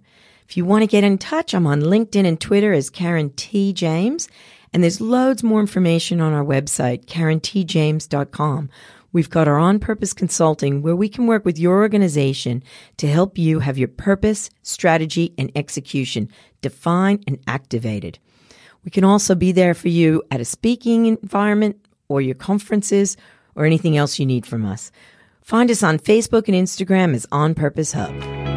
If 0.47 0.57
you 0.57 0.65
want 0.65 0.81
to 0.83 0.87
get 0.87 1.03
in 1.03 1.17
touch, 1.17 1.53
I'm 1.53 1.67
on 1.67 1.81
LinkedIn 1.81 2.25
and 2.25 2.39
Twitter 2.39 2.73
as 2.73 2.89
Karen 2.89 3.29
T. 3.31 3.73
James. 3.73 4.27
And 4.73 4.83
there's 4.83 4.99
loads 4.99 5.43
more 5.43 5.59
information 5.59 6.19
on 6.19 6.33
our 6.33 6.43
website, 6.43 7.05
karentjames.com. 7.05 8.69
We've 9.15 9.29
got 9.29 9.47
our 9.47 9.57
on 9.57 9.79
purpose 9.79 10.11
consulting 10.11 10.81
where 10.81 10.93
we 10.93 11.07
can 11.07 11.25
work 11.25 11.45
with 11.45 11.57
your 11.57 11.77
organization 11.77 12.61
to 12.97 13.07
help 13.07 13.37
you 13.37 13.59
have 13.59 13.77
your 13.77 13.87
purpose, 13.87 14.49
strategy, 14.61 15.33
and 15.37 15.49
execution 15.55 16.27
defined 16.61 17.23
and 17.25 17.39
activated. 17.47 18.19
We 18.83 18.91
can 18.91 19.05
also 19.05 19.33
be 19.33 19.53
there 19.53 19.73
for 19.73 19.87
you 19.87 20.21
at 20.31 20.41
a 20.41 20.43
speaking 20.43 21.05
environment 21.05 21.77
or 22.09 22.19
your 22.19 22.35
conferences 22.35 23.15
or 23.55 23.63
anything 23.63 23.95
else 23.95 24.19
you 24.19 24.25
need 24.25 24.45
from 24.45 24.65
us. 24.65 24.91
Find 25.41 25.71
us 25.71 25.81
on 25.81 25.97
Facebook 25.97 26.49
and 26.49 26.57
Instagram 26.57 27.15
as 27.15 27.25
On 27.31 27.55
Purpose 27.55 27.93
Hub. 27.93 28.54